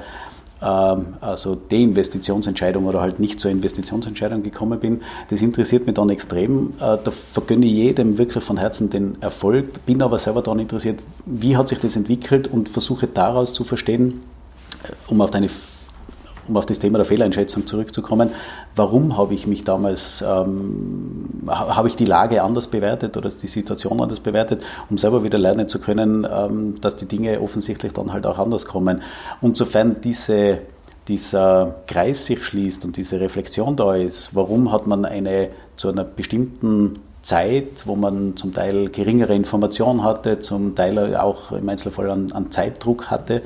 also 0.61 1.55
Deinvestitionsentscheidung 1.55 2.85
oder 2.85 3.01
halt 3.01 3.19
nicht 3.19 3.39
zur 3.39 3.51
Investitionsentscheidung 3.51 4.43
gekommen 4.43 4.79
bin. 4.79 5.01
Das 5.29 5.41
interessiert 5.41 5.85
mich 5.85 5.95
dann 5.95 6.09
extrem. 6.09 6.73
Äh, 6.79 6.97
da 7.03 7.11
vergönne 7.11 7.65
ich 7.65 7.73
jedem 7.73 8.17
wirklich 8.17 8.43
von 8.43 8.57
Herzen 8.57 8.89
den 8.89 9.21
Erfolg, 9.21 9.85
bin 9.85 10.01
aber 10.01 10.19
selber 10.19 10.41
daran 10.41 10.59
interessiert, 10.59 10.99
wie 11.25 11.57
hat 11.57 11.69
sich 11.69 11.79
das 11.79 11.95
entwickelt 11.95 12.47
und 12.47 12.69
versuche 12.69 13.07
daraus 13.07 13.53
zu 13.53 13.63
verstehen, 13.63 14.21
äh, 14.83 15.11
um 15.11 15.21
auf 15.21 15.31
deine 15.31 15.49
um 16.47 16.57
auf 16.57 16.65
das 16.65 16.79
Thema 16.79 16.97
der 16.97 17.05
Fehleinschätzung 17.05 17.67
zurückzukommen, 17.67 18.29
warum 18.75 19.17
habe 19.17 19.33
ich 19.33 19.47
mich 19.47 19.63
damals, 19.63 20.23
ähm, 20.27 21.29
habe 21.47 21.87
ich 21.87 21.95
die 21.95 22.05
Lage 22.05 22.43
anders 22.43 22.67
bewertet 22.67 23.17
oder 23.17 23.29
die 23.29 23.47
Situation 23.47 24.01
anders 24.01 24.19
bewertet, 24.19 24.63
um 24.89 24.97
selber 24.97 25.23
wieder 25.23 25.37
lernen 25.37 25.67
zu 25.67 25.79
können, 25.79 26.27
ähm, 26.29 26.75
dass 26.81 26.95
die 26.95 27.05
Dinge 27.05 27.41
offensichtlich 27.41 27.93
dann 27.93 28.13
halt 28.13 28.25
auch 28.25 28.39
anders 28.39 28.65
kommen. 28.65 29.01
Und 29.41 29.57
sofern 29.57 29.97
diese, 30.03 30.59
dieser 31.07 31.75
Kreis 31.87 32.25
sich 32.25 32.43
schließt 32.43 32.85
und 32.85 32.97
diese 32.97 33.19
Reflexion 33.19 33.75
da 33.75 33.95
ist, 33.95 34.35
warum 34.35 34.71
hat 34.71 34.87
man 34.87 35.05
eine 35.05 35.49
zu 35.75 35.89
einer 35.89 36.03
bestimmten 36.03 36.99
Zeit, 37.25 37.83
wo 37.85 37.95
man 37.95 38.37
zum 38.37 38.53
Teil 38.53 38.89
geringere 38.89 39.33
Informationen 39.33 40.03
hatte, 40.03 40.39
zum 40.39 40.75
Teil 40.75 41.15
auch 41.15 41.51
im 41.51 41.67
Einzelfall 41.67 42.11
an, 42.11 42.31
an 42.31 42.51
Zeitdruck 42.51 43.09
hatte, 43.09 43.41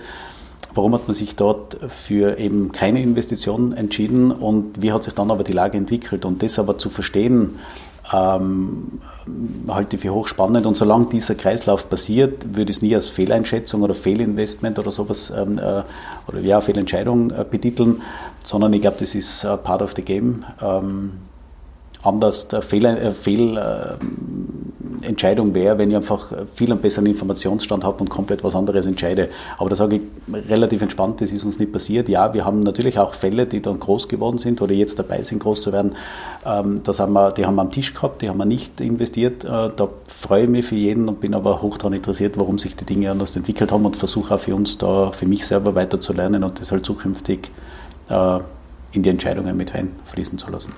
Warum 0.74 0.94
hat 0.94 1.08
man 1.08 1.16
sich 1.16 1.36
dort 1.36 1.78
für 1.88 2.38
eben 2.38 2.72
keine 2.72 3.02
Investition 3.02 3.74
entschieden 3.74 4.32
und 4.32 4.82
wie 4.82 4.92
hat 4.92 5.04
sich 5.04 5.14
dann 5.14 5.32
aber 5.32 5.44
die 5.44 5.54
Lage 5.54 5.78
entwickelt? 5.78 6.26
Und 6.26 6.44
das 6.44 6.60
aber 6.60 6.78
zu 6.78 6.90
verstehen, 6.90 7.56
ähm, 8.14 9.00
halte 9.68 9.96
ich 9.96 10.02
für 10.02 10.14
hochspannend. 10.14 10.66
Und 10.66 10.78
solange 10.78 11.08
dieser 11.08 11.36
Kreislauf 11.36 11.90
passiert, 11.90 12.56
würde 12.56 12.72
ich 12.72 12.78
es 12.78 12.82
nie 12.82 12.96
als 12.96 13.08
Fehleinschätzung 13.08 13.82
oder 13.82 13.96
Fehlinvestment 13.96 14.80
oder 14.80 14.92
sowas 14.92 15.32
ähm, 15.36 15.58
äh, 15.58 15.84
oder 16.28 16.40
ja, 16.42 16.62
Fehlentscheidung 16.62 17.32
äh, 17.32 17.46
betiteln, 17.50 18.02
sondern 18.44 18.74
ich 18.74 18.82
glaube, 18.82 18.98
das 19.00 19.16
ist 19.16 19.44
äh, 19.44 19.58
part 19.58 19.82
of 19.82 19.94
the 19.96 20.02
game. 20.02 20.44
Ähm, 20.62 21.14
anders 22.02 22.48
der 22.48 22.62
Fehl, 22.62 23.14
Fehlentscheidung 25.20 25.54
wäre, 25.54 25.78
wenn 25.78 25.90
ich 25.90 25.96
einfach 25.96 26.32
viel 26.54 26.72
einen 26.72 26.82
besseren 26.82 27.08
Informationsstand 27.08 27.84
habe 27.84 28.02
und 28.02 28.10
komplett 28.10 28.44
was 28.44 28.56
anderes 28.56 28.86
entscheide. 28.86 29.30
Aber 29.58 29.70
da 29.70 29.76
sage 29.76 29.98
ich 29.98 30.50
relativ 30.50 30.82
entspannt, 30.82 31.22
das 31.22 31.32
ist 31.32 31.44
uns 31.44 31.60
nicht 31.60 31.72
passiert. 31.72 32.10
Ja, 32.10 32.34
wir 32.34 32.46
haben 32.46 32.62
natürlich 32.62 33.00
auch 33.00 33.14
Fälle, 33.14 33.46
die 33.46 33.62
dann 33.62 33.80
groß 33.80 34.08
geworden 34.08 34.38
sind 34.38 34.62
oder 34.62 34.74
jetzt 34.74 35.00
dabei 35.00 35.24
sind, 35.24 35.40
groß 35.40 35.62
zu 35.62 35.72
werden. 35.72 35.96
Ähm, 36.46 36.82
das 36.84 37.00
haben 37.00 37.14
wir, 37.14 37.32
die 37.32 37.46
haben 37.46 37.56
wir 37.56 37.62
am 37.62 37.72
Tisch 37.72 37.94
gehabt, 37.94 38.22
die 38.22 38.30
haben 38.30 38.38
wir 38.38 38.46
nicht 38.46 38.80
investiert. 38.82 39.44
Äh, 39.44 39.70
da 39.76 39.90
freue 40.08 40.44
ich 40.44 40.50
mich 40.50 40.66
für 40.66 40.76
jeden 40.76 41.10
und 41.10 41.20
bin 41.20 41.34
aber 41.34 41.62
hoch 41.62 41.78
daran 41.78 41.94
interessiert, 41.94 42.38
warum 42.38 42.58
sich 42.58 42.76
die 42.76 42.86
Dinge 42.86 43.12
anders 43.12 43.36
entwickelt 43.36 43.72
haben 43.72 43.86
und 43.86 43.96
versuche 43.96 44.36
auch 44.36 44.40
für 44.40 44.56
uns 44.56 44.78
da, 44.78 45.12
für 45.12 45.26
mich 45.26 45.46
selber 45.46 45.76
weiter 45.76 46.00
zu 46.00 46.14
lernen 46.14 46.44
und 46.44 46.60
das 46.60 46.72
halt 46.72 46.86
zukünftig 46.86 47.52
äh, 48.10 48.40
in 48.92 49.04
die 49.04 49.10
Entscheidungen 49.10 49.56
mit 49.56 49.76
einfließen 49.76 50.38
zu 50.38 50.50
lassen. 50.50 50.74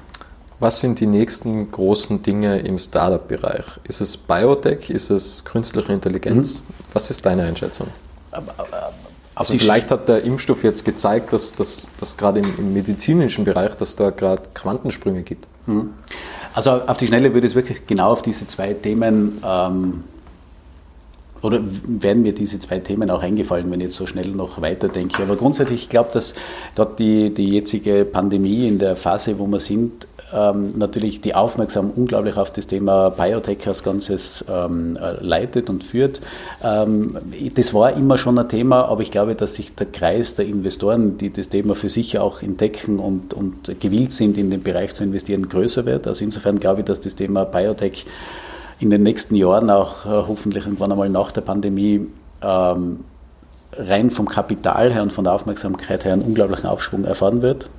Was 0.62 0.80
sind 0.80 1.00
die 1.00 1.08
nächsten 1.08 1.72
großen 1.72 2.22
Dinge 2.22 2.60
im 2.60 2.78
Startup-Bereich? 2.78 3.66
Ist 3.84 4.00
es 4.00 4.16
Biotech? 4.16 4.92
Ist 4.92 5.10
es 5.10 5.44
künstliche 5.44 5.92
Intelligenz? 5.92 6.60
Mhm. 6.60 6.74
Was 6.94 7.10
ist 7.10 7.26
deine 7.26 7.46
Einschätzung? 7.46 7.88
Also 9.34 9.58
vielleicht 9.58 9.90
hat 9.90 10.08
der 10.08 10.24
Impfstoff 10.24 10.64
jetzt 10.64 10.86
gezeigt, 10.86 11.34
dass, 11.34 11.56
dass, 11.56 11.88
dass 12.00 12.16
gerade 12.16 12.42
im, 12.42 12.60
im, 12.60 12.74
medizinischen 12.74 13.44
Bereich, 13.44 13.74
dass 13.74 13.96
da 13.96 14.12
gerade 14.12 14.44
Quantensprünge 14.54 15.24
gibt. 15.24 15.48
Mhm. 15.66 15.96
Also 16.54 16.74
auf 16.74 16.98
die 16.98 17.08
Schnelle 17.08 17.34
würde 17.34 17.48
es 17.48 17.56
wirklich 17.56 17.88
genau 17.88 18.12
auf 18.12 18.22
diese 18.22 18.46
zwei 18.46 18.76
Themen 18.76 19.42
ähm, 19.44 20.04
oder 21.42 21.60
werden 21.88 22.24
mir 22.24 22.34
diese 22.34 22.60
zwei 22.60 22.80
Themen 22.80 23.10
auch 23.10 23.24
eingefallen, 23.24 23.70
wenn 23.72 23.80
ich 23.80 23.88
jetzt 23.88 23.98
so 23.98 24.06
schnell 24.06 24.28
noch 24.28 24.62
weiterdenke. 24.62 25.24
Aber 25.24 25.36
grundsätzlich, 25.36 25.84
ich 25.84 25.90
glaube, 25.90 26.10
dass 26.14 26.36
dort 26.76 27.00
die, 27.00 27.34
die 27.34 27.50
jetzige 27.50 28.06
Pandemie 28.06 28.68
in 28.68 28.80
der 28.80 28.96
Phase, 28.96 29.40
wo 29.40 29.48
wir 29.48 29.60
sind, 29.60 30.08
ähm, 30.34 30.78
natürlich 30.78 31.22
die 31.22 31.36
Aufmerksamkeit 31.36 31.98
unglaublich 31.98 32.38
auf 32.38 32.52
das 32.52 32.68
Thema 32.68 33.10
Biotech 33.10 33.68
als 33.68 33.84
Ganzes 33.84 34.46
ähm, 34.50 34.98
äh, 34.98 35.24
leitet 35.24 35.70
und 35.70 35.84
führt. 35.84 36.22
Ähm, 36.64 37.18
das 37.54 37.74
war 37.74 37.96
immer 37.98 38.18
schon 38.18 38.38
ein 38.38 38.48
Thema, 38.48 38.86
aber 38.86 39.02
ich 39.02 39.12
glaube, 39.12 39.36
dass 39.36 39.56
sich 39.56 39.76
der 39.76 39.88
Kreis 39.88 40.36
der 40.36 40.46
Investoren, 40.46 41.18
die 41.18 41.32
das 41.32 41.50
Thema 41.50 41.76
für 41.76 41.90
sich 41.90 42.20
auch 42.20 42.42
entdecken 42.42 43.00
und, 43.00 43.34
und 43.34 43.80
gewillt 43.80 44.12
sind, 44.14 44.38
in 44.38 44.52
den 44.52 44.64
Bereich 44.64 44.94
zu 44.94 45.04
investieren, 45.04 45.50
größer 45.50 45.86
wird. 45.86 46.08
Also 46.08 46.24
insofern 46.24 46.60
glaube 46.60 46.82
ich, 46.82 46.86
dass 46.86 47.02
das 47.02 47.16
Thema 47.16 47.44
Biotech 47.46 48.06
in 48.82 48.90
den 48.90 49.04
nächsten 49.04 49.36
Jahren, 49.36 49.70
auch 49.70 50.06
äh, 50.06 50.10
hoffentlich 50.10 50.66
irgendwann 50.66 50.92
einmal 50.92 51.10
nach 51.10 51.32
der 51.32 51.42
Pandemie, 51.42 52.08
ähm, 52.42 53.06
rein 53.74 54.10
vom 54.10 54.28
Kapital 54.28 54.92
her 54.92 55.04
und 55.04 55.14
von 55.14 55.24
der 55.24 55.34
Aufmerksamkeit 55.34 56.04
her 56.04 56.14
einen 56.14 56.24
unglaublichen 56.24 56.68
Aufschwung 56.68 57.06
erfahren 57.06 57.42
wird. 57.42 57.70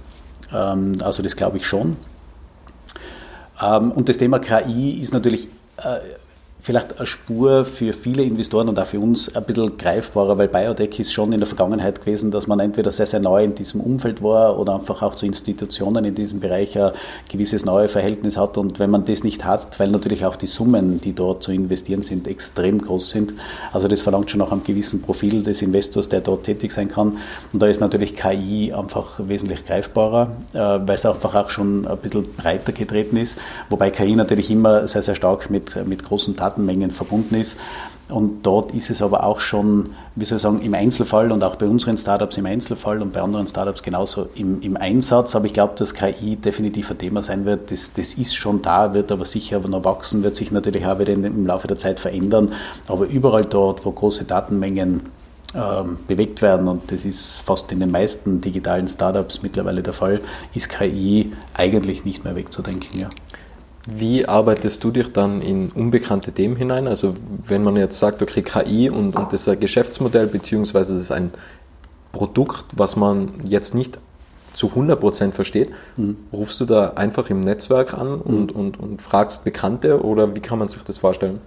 Ähm, 0.54 0.94
also 1.02 1.22
das 1.22 1.34
glaube 1.36 1.56
ich 1.56 1.66
schon. 1.66 1.96
Ähm, 3.60 3.90
und 3.90 4.08
das 4.08 4.18
Thema 4.18 4.38
KI 4.38 5.00
ist 5.00 5.12
natürlich 5.12 5.48
äh, 5.78 5.98
vielleicht 6.62 6.96
eine 6.96 7.06
Spur 7.08 7.64
für 7.64 7.92
viele 7.92 8.22
Investoren 8.22 8.68
und 8.68 8.78
auch 8.78 8.86
für 8.86 9.00
uns 9.00 9.34
ein 9.34 9.42
bisschen 9.42 9.76
greifbarer, 9.76 10.38
weil 10.38 10.46
Biotech 10.46 11.00
ist 11.00 11.12
schon 11.12 11.32
in 11.32 11.40
der 11.40 11.48
Vergangenheit 11.48 12.00
gewesen, 12.00 12.30
dass 12.30 12.46
man 12.46 12.60
entweder 12.60 12.92
sehr, 12.92 13.06
sehr 13.06 13.18
neu 13.18 13.42
in 13.42 13.56
diesem 13.56 13.80
Umfeld 13.80 14.22
war 14.22 14.56
oder 14.60 14.76
einfach 14.76 15.02
auch 15.02 15.16
zu 15.16 15.26
Institutionen 15.26 16.04
in 16.04 16.14
diesem 16.14 16.38
Bereich 16.38 16.78
ein 16.78 16.92
gewisses 17.28 17.64
neue 17.64 17.88
Verhältnis 17.88 18.36
hat. 18.36 18.58
Und 18.58 18.78
wenn 18.78 18.90
man 18.90 19.04
das 19.04 19.24
nicht 19.24 19.44
hat, 19.44 19.80
weil 19.80 19.88
natürlich 19.88 20.24
auch 20.24 20.36
die 20.36 20.46
Summen, 20.46 21.00
die 21.00 21.14
dort 21.14 21.42
zu 21.42 21.50
investieren 21.50 22.02
sind, 22.02 22.28
extrem 22.28 22.80
groß 22.80 23.10
sind, 23.10 23.34
also 23.72 23.88
das 23.88 24.00
verlangt 24.00 24.30
schon 24.30 24.38
nach 24.38 24.52
einem 24.52 24.62
gewissen 24.62 25.02
Profil 25.02 25.42
des 25.42 25.62
Investors, 25.62 26.08
der 26.08 26.20
dort 26.20 26.44
tätig 26.44 26.70
sein 26.70 26.88
kann. 26.88 27.18
Und 27.52 27.60
da 27.60 27.66
ist 27.66 27.80
natürlich 27.80 28.14
KI 28.14 28.72
einfach 28.72 29.18
wesentlich 29.26 29.66
greifbarer, 29.66 30.30
äh, 30.52 30.58
weil 30.58 30.94
es 30.94 31.04
einfach 31.04 31.34
auch 31.34 31.50
schon 31.50 31.88
ein 31.88 31.98
bisschen 31.98 32.22
breiter 32.36 32.70
getreten 32.70 33.16
ist, 33.16 33.36
wobei 33.68 33.90
KI 33.90 34.14
natürlich 34.14 34.48
immer 34.48 34.86
sehr, 34.86 35.02
sehr 35.02 35.16
stark 35.16 35.50
mit, 35.50 35.84
mit 35.88 36.04
großen 36.04 36.36
Daten 36.36 36.51
Datenmengen 36.52 36.90
verbunden 36.90 37.34
ist. 37.36 37.58
Und 38.08 38.42
dort 38.42 38.74
ist 38.74 38.90
es 38.90 39.00
aber 39.00 39.24
auch 39.24 39.40
schon, 39.40 39.94
wie 40.16 40.24
soll 40.24 40.36
ich 40.36 40.42
sagen, 40.42 40.60
im 40.60 40.74
Einzelfall 40.74 41.32
und 41.32 41.42
auch 41.42 41.56
bei 41.56 41.66
unseren 41.66 41.96
Startups 41.96 42.36
im 42.36 42.46
Einzelfall 42.46 43.00
und 43.00 43.12
bei 43.12 43.22
anderen 43.22 43.46
Startups 43.46 43.82
genauso 43.82 44.28
im, 44.34 44.60
im 44.60 44.76
Einsatz. 44.76 45.34
Aber 45.34 45.46
ich 45.46 45.54
glaube, 45.54 45.74
dass 45.76 45.94
KI 45.94 46.36
definitiv 46.36 46.90
ein 46.90 46.98
Thema 46.98 47.22
sein 47.22 47.46
wird. 47.46 47.70
Das, 47.70 47.94
das 47.94 48.14
ist 48.14 48.34
schon 48.34 48.60
da, 48.60 48.92
wird 48.92 49.10
aber 49.10 49.24
sicher 49.24 49.60
noch 49.60 49.84
wachsen, 49.84 50.22
wird 50.22 50.36
sich 50.36 50.50
natürlich 50.50 50.86
auch 50.86 50.98
wieder 50.98 51.12
im 51.12 51.46
Laufe 51.46 51.68
der 51.68 51.78
Zeit 51.78 52.00
verändern. 52.00 52.52
Aber 52.86 53.06
überall 53.06 53.44
dort, 53.46 53.86
wo 53.86 53.92
große 53.92 54.24
Datenmengen 54.24 55.02
ähm, 55.54 55.98
bewegt 56.06 56.42
werden, 56.42 56.68
und 56.68 56.90
das 56.90 57.04
ist 57.04 57.40
fast 57.40 57.72
in 57.72 57.80
den 57.80 57.90
meisten 57.90 58.40
digitalen 58.40 58.88
Startups 58.88 59.42
mittlerweile 59.42 59.82
der 59.82 59.94
Fall, 59.94 60.20
ist 60.54 60.68
KI 60.68 61.32
eigentlich 61.54 62.04
nicht 62.04 62.24
mehr 62.24 62.36
wegzudenken. 62.36 63.00
Ja. 63.00 63.08
Wie 63.86 64.26
arbeitest 64.26 64.84
du 64.84 64.92
dich 64.92 65.12
dann 65.12 65.42
in 65.42 65.70
unbekannte 65.70 66.32
Themen 66.32 66.56
hinein? 66.56 66.86
Also 66.86 67.14
wenn 67.46 67.64
man 67.64 67.76
jetzt 67.76 67.98
sagt, 67.98 68.22
okay, 68.22 68.42
KI 68.42 68.88
und, 68.88 69.16
und 69.16 69.32
das 69.32 69.42
ist 69.42 69.48
ein 69.48 69.58
Geschäftsmodell 69.60 70.28
beziehungsweise 70.28 70.94
das 70.94 71.02
ist 71.02 71.12
ein 71.12 71.32
Produkt, 72.12 72.66
was 72.76 72.94
man 72.96 73.32
jetzt 73.44 73.74
nicht 73.74 73.98
zu 74.52 74.68
100% 74.68 75.32
versteht, 75.32 75.70
mhm. 75.96 76.16
rufst 76.32 76.60
du 76.60 76.64
da 76.64 76.90
einfach 76.90 77.30
im 77.30 77.40
Netzwerk 77.40 77.94
an 77.94 78.20
und, 78.20 78.54
mhm. 78.54 78.60
und, 78.60 78.80
und 78.80 79.02
fragst 79.02 79.44
Bekannte 79.44 80.04
oder 80.04 80.36
wie 80.36 80.40
kann 80.40 80.58
man 80.58 80.68
sich 80.68 80.84
das 80.84 80.98
vorstellen? 80.98 81.40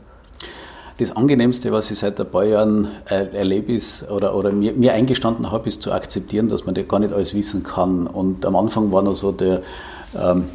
Das 0.97 1.15
Angenehmste, 1.15 1.71
was 1.71 1.91
ich 1.91 1.99
seit 1.99 2.19
ein 2.19 2.29
paar 2.29 2.45
Jahren 2.45 2.87
äh, 3.09 3.25
erlebe, 3.35 3.73
ist 3.73 4.09
oder, 4.09 4.33
oder 4.33 4.51
mir, 4.51 4.73
mir 4.73 4.93
eingestanden 4.93 5.51
habe, 5.51 5.67
ist 5.67 5.81
zu 5.81 5.91
akzeptieren, 5.91 6.47
dass 6.47 6.65
man 6.65 6.73
gar 6.87 6.99
nicht 6.99 7.13
alles 7.13 7.33
wissen 7.33 7.63
kann. 7.63 8.07
Und 8.07 8.45
am 8.45 8.55
Anfang 8.55 8.91
war 8.93 9.01
noch 9.01 9.15
so 9.15 9.33
der, 9.33 9.61
ähm, 10.17 10.45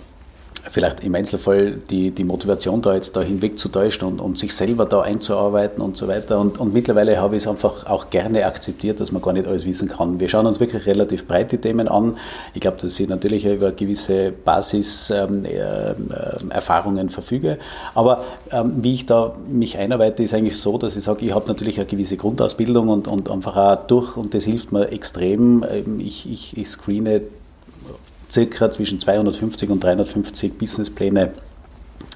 vielleicht 0.63 1.03
im 1.03 1.15
Einzelfall 1.15 1.73
die, 1.73 2.11
die 2.11 2.25
Motivation 2.25 2.83
da 2.83 2.95
jetzt 2.95 3.17
da 3.17 3.23
hinwegzutäuschen 3.23 4.07
und, 4.07 4.21
und 4.21 4.37
sich 4.39 4.55
selber 4.55 4.85
da 4.87 5.01
einzuarbeiten 5.01 5.83
und 5.83 5.97
so 5.97 6.07
weiter. 6.09 6.39
Und, 6.39 6.61
und 6.61 6.75
mittlerweile 6.75 7.19
habe 7.21 7.37
ich 7.37 7.45
es 7.45 7.49
einfach 7.49 7.87
auch 7.87 8.11
gerne 8.11 8.45
akzeptiert, 8.47 9.01
dass 9.01 9.13
man 9.13 9.23
gar 9.23 9.33
nicht 9.33 9.47
alles 9.47 9.65
wissen 9.65 9.89
kann. 9.89 10.21
Wir 10.21 10.29
schauen 10.29 10.45
uns 10.47 10.61
wirklich 10.61 10.85
relativ 10.87 11.27
breit 11.27 11.53
die 11.53 11.59
Themen 11.59 11.89
an. 11.89 12.19
Ich 12.55 12.61
glaube, 12.61 12.77
dass 12.81 13.01
ich 13.01 13.09
natürlich 13.09 13.47
über 13.47 13.73
gewisse 13.73 14.33
Basiserfahrungen 14.33 16.99
ähm, 16.99 17.09
äh, 17.09 17.11
verfüge. 17.11 17.59
Aber 17.95 18.25
ähm, 18.51 18.75
wie 18.83 18.95
ich 18.95 19.07
da 19.07 19.35
mich 19.49 19.79
einarbeite, 19.79 20.23
ist 20.23 20.35
eigentlich 20.35 20.59
so, 20.59 20.77
dass 20.79 20.97
ich 20.97 21.05
sage, 21.05 21.25
ich 21.25 21.35
habe 21.35 21.49
natürlich 21.49 21.79
eine 21.79 21.87
gewisse 21.87 22.17
Grundausbildung 22.17 22.89
und, 22.89 23.09
und 23.09 23.31
einfach 23.31 23.57
auch 23.57 23.87
durch, 23.87 24.17
und 24.17 24.35
das 24.35 24.45
hilft 24.45 24.73
mir 24.73 24.91
extrem. 24.91 25.65
Ähm, 25.71 26.01
ich, 26.01 26.31
ich, 26.31 26.57
ich 26.57 26.69
screene 26.69 27.23
circa 28.31 28.71
zwischen 28.71 28.99
250 28.99 29.71
und 29.71 29.83
350 29.83 30.59
Businesspläne 30.59 31.33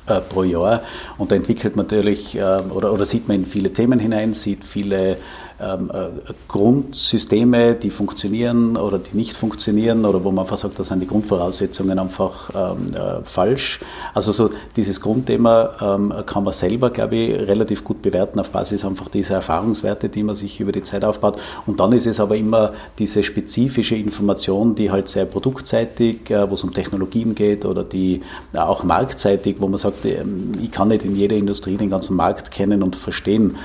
äh, 0.07 0.21
pro 0.21 0.45
Jahr. 0.45 0.83
Und 1.19 1.33
da 1.33 1.37
entwickelt 1.37 1.77
man 1.77 1.87
natürlich 1.87 2.37
äh, 2.37 2.41
oder, 2.41 2.93
oder 2.93 3.05
sieht 3.05 3.29
man 3.29 3.39
in 3.39 3.47
viele 3.47 3.73
Themen 3.73 3.99
hinein, 3.99 4.35
sieht 4.35 4.65
viele 4.65 5.17
ähm, 5.61 5.91
äh, 5.93 6.33
Grundsysteme, 6.49 7.75
die 7.75 7.91
funktionieren 7.91 8.77
oder 8.77 8.99
die 8.99 9.17
nicht 9.17 9.37
funktionieren 9.37 10.05
oder 10.05 10.25
wo 10.25 10.31
man 10.31 10.45
einfach 10.45 10.59
sagt, 10.59 10.79
da 10.79 10.85
sind 10.85 11.01
die 11.01 11.07
Grundvoraussetzungen 11.07 11.99
einfach 11.99 12.51
ähm, 12.55 12.87
äh, 12.95 13.25
falsch. 13.25 13.81
Also 14.15 14.33
so 14.33 14.51
dieses 14.77 15.01
Grundthema 15.01 15.71
ähm, 15.81 16.13
kann 16.27 16.45
man 16.45 16.53
selber, 16.53 16.91
glaube 16.91 17.17
ich, 17.17 17.39
relativ 17.41 17.85
gut 17.85 18.03
bewerten 18.03 18.41
auf 18.41 18.51
Basis 18.51 18.85
einfach 18.85 19.09
dieser 19.09 19.37
Erfahrungswerte, 19.37 20.09
die 20.09 20.23
man 20.23 20.35
sich 20.35 20.61
über 20.61 20.73
die 20.73 20.83
Zeit 20.83 21.05
aufbaut. 21.05 21.41
Und 21.67 21.79
dann 21.81 21.93
ist 21.93 22.07
es 22.07 22.19
aber 22.19 22.37
immer 22.37 22.73
diese 22.99 23.23
spezifische 23.23 23.95
Information, 23.95 24.75
die 24.75 24.91
halt 24.91 25.09
sehr 25.09 25.25
produktseitig, 25.25 26.31
äh, 26.31 26.51
wo 26.51 26.55
es 26.55 26.65
um 26.65 26.73
Technologien 26.73 27.35
geht 27.35 27.65
oder 27.65 27.85
die 27.85 28.23
auch 28.55 28.83
marktseitig, 28.83 29.57
wo 29.61 29.69
man 29.69 29.79
sagt, 29.79 30.05
ähm, 30.05 30.53
ich 30.61 30.71
kann 30.71 30.89
nicht 30.89 31.05
in 31.05 31.15
jeder 31.15 31.37
Industrie 31.37 31.77
den 31.77 31.91
ganzen 31.91 32.17
Markt 32.17 32.51
kennen 32.51 32.83
und 32.83 32.97
verstehen. 32.97 33.57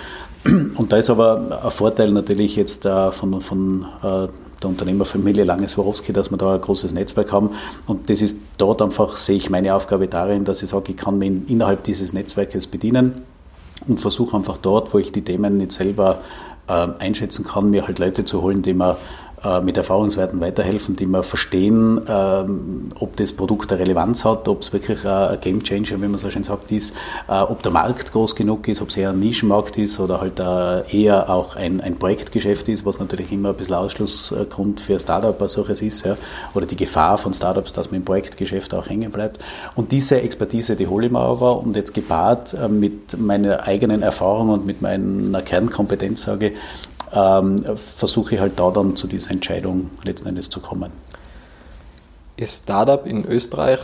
Und 0.43 0.91
da 0.91 0.97
ist 0.97 1.10
aber 1.10 1.62
ein 1.63 1.71
Vorteil 1.71 2.12
natürlich 2.12 2.56
jetzt 2.56 2.86
äh, 2.86 3.12
von, 3.12 3.41
von 3.41 3.86
äh, 4.02 4.28
der 4.62 4.69
Unternehmerfamilie 4.69 5.43
Langes 5.43 5.78
Warowski, 5.78 6.13
dass 6.13 6.32
wir 6.32 6.38
da 6.38 6.56
ein 6.56 6.62
großes 6.62 6.93
Netzwerk 6.93 7.32
haben. 7.32 7.52
Und 7.88 8.10
das 8.10 8.21
ist 8.21 8.39
dort 8.58 8.82
einfach, 8.82 9.15
sehe 9.15 9.38
ich 9.38 9.49
meine 9.49 9.73
Aufgabe 9.73 10.08
darin, 10.08 10.43
dass 10.45 10.63
ich 10.63 10.69
sage, 10.69 10.91
ich 10.91 10.97
kann 10.97 11.17
mich 11.17 11.32
innerhalb 11.47 11.84
dieses 11.84 12.13
Netzwerkes 12.13 12.67
bedienen 12.67 13.23
und 13.88 13.99
versuche 13.99 14.36
einfach 14.36 14.58
dort, 14.58 14.93
wo 14.93 14.97
ich 14.97 15.12
die 15.12 15.23
Themen 15.23 15.58
nicht 15.58 15.71
selber 15.71 16.19
äh, 16.67 16.88
einschätzen 16.99 17.45
kann, 17.45 17.69
mir 17.69 17.88
halt 17.88 17.99
Leute 17.99 18.25
zu 18.25 18.41
holen, 18.41 18.62
die 18.62 18.73
mir 18.73 18.97
mit 19.63 19.78
Erfahrungswerten 19.78 20.39
weiterhelfen, 20.41 20.95
die 20.95 21.06
mir 21.06 21.23
verstehen, 21.23 22.02
ähm, 22.08 22.89
ob 22.99 23.15
das 23.15 23.34
Produkt 23.34 23.71
eine 23.71 23.82
Relevanz 23.82 24.25
hat, 24.25 24.47
ob 24.47 24.62
es 24.62 24.73
wirklich 24.73 25.06
ein 25.06 25.39
Game 25.39 25.63
Changer, 25.63 26.02
wie 26.02 26.08
man 26.08 26.17
so 26.17 26.30
schön 26.30 26.43
sagt, 26.43 26.71
ist, 26.71 26.93
äh, 27.28 27.39
ob 27.39 27.62
der 27.63 27.71
Markt 27.71 28.12
groß 28.12 28.36
genug 28.36 28.67
ist, 28.67 28.82
ob 28.82 28.89
es 28.89 28.97
eher 28.97 29.12
ein 29.12 29.19
Nischenmarkt 29.19 29.78
ist 29.78 29.99
oder 29.99 30.21
halt 30.21 30.39
äh, 30.39 31.04
eher 31.04 31.30
auch 31.30 31.56
ein, 31.56 31.82
ein 31.82 31.95
Projektgeschäft 31.95 32.67
ist, 32.69 32.86
was 32.86 32.99
natürlich 32.99 33.32
immer 33.32 33.49
ein 33.49 33.56
bisschen 33.56 33.75
Ausschlussgrund 33.75 34.82
für 34.82 34.99
Startup 34.99 35.39
als 35.41 35.54
solches 35.54 35.82
ist, 35.82 36.06
ja, 36.06 36.15
oder 36.54 36.65
die 36.65 36.75
Gefahr 36.75 37.17
von 37.17 37.34
Startups, 37.34 37.73
dass 37.73 37.91
man 37.91 37.99
im 38.02 38.06
Projektgeschäft 38.06 38.73
auch 38.73 38.89
hängen 38.89 39.12
bleibt. 39.12 39.39
Und 39.75 39.91
diese 39.91 40.21
Expertise, 40.21 40.75
die 40.75 40.88
hole 40.88 41.08
ich 41.08 41.12
mir 41.12 41.19
aber 41.19 41.60
und 41.60 41.75
jetzt 41.75 41.93
gepaart 41.93 42.56
mit 42.69 43.19
meiner 43.19 43.67
eigenen 43.67 44.02
Erfahrung 44.02 44.49
und 44.49 44.65
mit 44.65 44.82
meiner 44.82 45.41
Kernkompetenz 45.41 46.23
sage 46.23 46.47
ich, 46.47 46.54
ähm, 47.13 47.63
versuche 47.76 48.36
ich 48.36 48.41
halt 48.41 48.60
da 48.60 48.72
dann 48.72 48.95
zu 48.95 49.08
dieser 49.08 49.32
Entscheidung 49.32 49.89
letzten 50.04 50.28
Endes 50.28 50.50
zu 50.50 50.60
kommen. 50.60 50.91
Ist 52.38 52.63
Startup 52.63 53.06
in 53.06 53.26
Österreich 53.26 53.80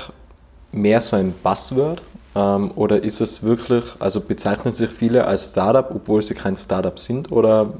mehr 0.71 1.01
so 1.01 1.15
ein 1.15 1.33
Buzzword 1.43 2.01
ähm, 2.35 2.71
oder 2.75 3.03
ist 3.03 3.21
es 3.21 3.43
wirklich, 3.43 3.85
also 3.99 4.21
bezeichnen 4.21 4.73
sich 4.73 4.89
viele 4.89 5.25
als 5.25 5.51
Startup, 5.51 5.89
obwohl 5.93 6.21
sie 6.21 6.35
kein 6.35 6.55
Startup 6.55 6.97
sind 6.97 7.31
oder 7.31 7.73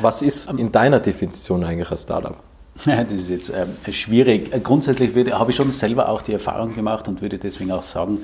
was 0.00 0.22
ist 0.22 0.52
in 0.52 0.70
deiner 0.72 1.00
Definition 1.00 1.64
eigentlich 1.64 1.90
ein 1.90 1.96
Startup? 1.96 2.36
Das 2.84 3.10
ist 3.10 3.30
jetzt 3.30 3.50
äh, 3.50 3.66
schwierig. 3.92 4.50
Grundsätzlich 4.62 5.14
würde, 5.14 5.38
habe 5.38 5.50
ich 5.50 5.56
schon 5.56 5.70
selber 5.72 6.08
auch 6.10 6.20
die 6.20 6.34
Erfahrung 6.34 6.74
gemacht 6.74 7.08
und 7.08 7.22
würde 7.22 7.38
deswegen 7.38 7.72
auch 7.72 7.82
sagen, 7.82 8.18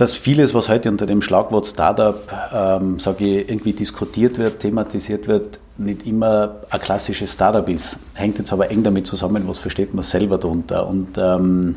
dass 0.00 0.14
vieles, 0.14 0.54
was 0.54 0.68
heute 0.68 0.88
unter 0.90 1.06
dem 1.06 1.22
Schlagwort 1.22 1.66
Startup, 1.66 2.20
ähm, 2.52 2.98
sage 2.98 3.24
ich, 3.24 3.48
irgendwie 3.50 3.72
diskutiert 3.72 4.38
wird, 4.38 4.60
thematisiert 4.60 5.28
wird, 5.28 5.60
nicht 5.76 6.06
immer 6.06 6.56
ein 6.70 6.80
klassisches 6.80 7.34
Startup 7.34 7.68
ist. 7.68 7.98
Hängt 8.14 8.38
jetzt 8.38 8.52
aber 8.52 8.70
eng 8.70 8.82
damit 8.82 9.06
zusammen, 9.06 9.44
was 9.46 9.58
versteht 9.58 9.94
man 9.94 10.02
selber 10.04 10.38
darunter. 10.38 10.86
Und 10.86 11.18
ähm, 11.18 11.76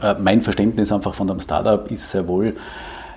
Äh, 0.00 0.14
mein 0.22 0.42
Verständnis 0.42 0.92
einfach 0.92 1.14
von 1.14 1.30
einem 1.30 1.40
Startup 1.40 1.90
ist 1.90 2.10
sehr 2.10 2.28
wohl 2.28 2.54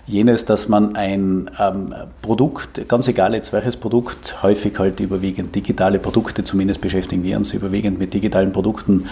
jenes, 0.08 0.45
dass 0.45 0.67
man 0.67 0.95
ein 0.95 1.50
ähm, 1.60 1.93
Produkt, 2.21 2.88
ganz 2.88 3.08
egal 3.08 3.36
jetzt 3.36 3.54
welches 3.54 3.78
Produkt, 3.78 4.41
häufig 4.41 4.78
halt 4.80 5.00
überwiegend 5.00 5.54
digitale 5.54 6.00
Produkte, 6.00 6.43
zumindest 6.43 6.82
beschäftigen 6.82 7.24
wir 7.24 7.38
uns 7.38 7.54
überwiegend 7.54 8.00
mit 8.00 8.13
digitalen 8.13 8.52
Produkten, 8.52 9.06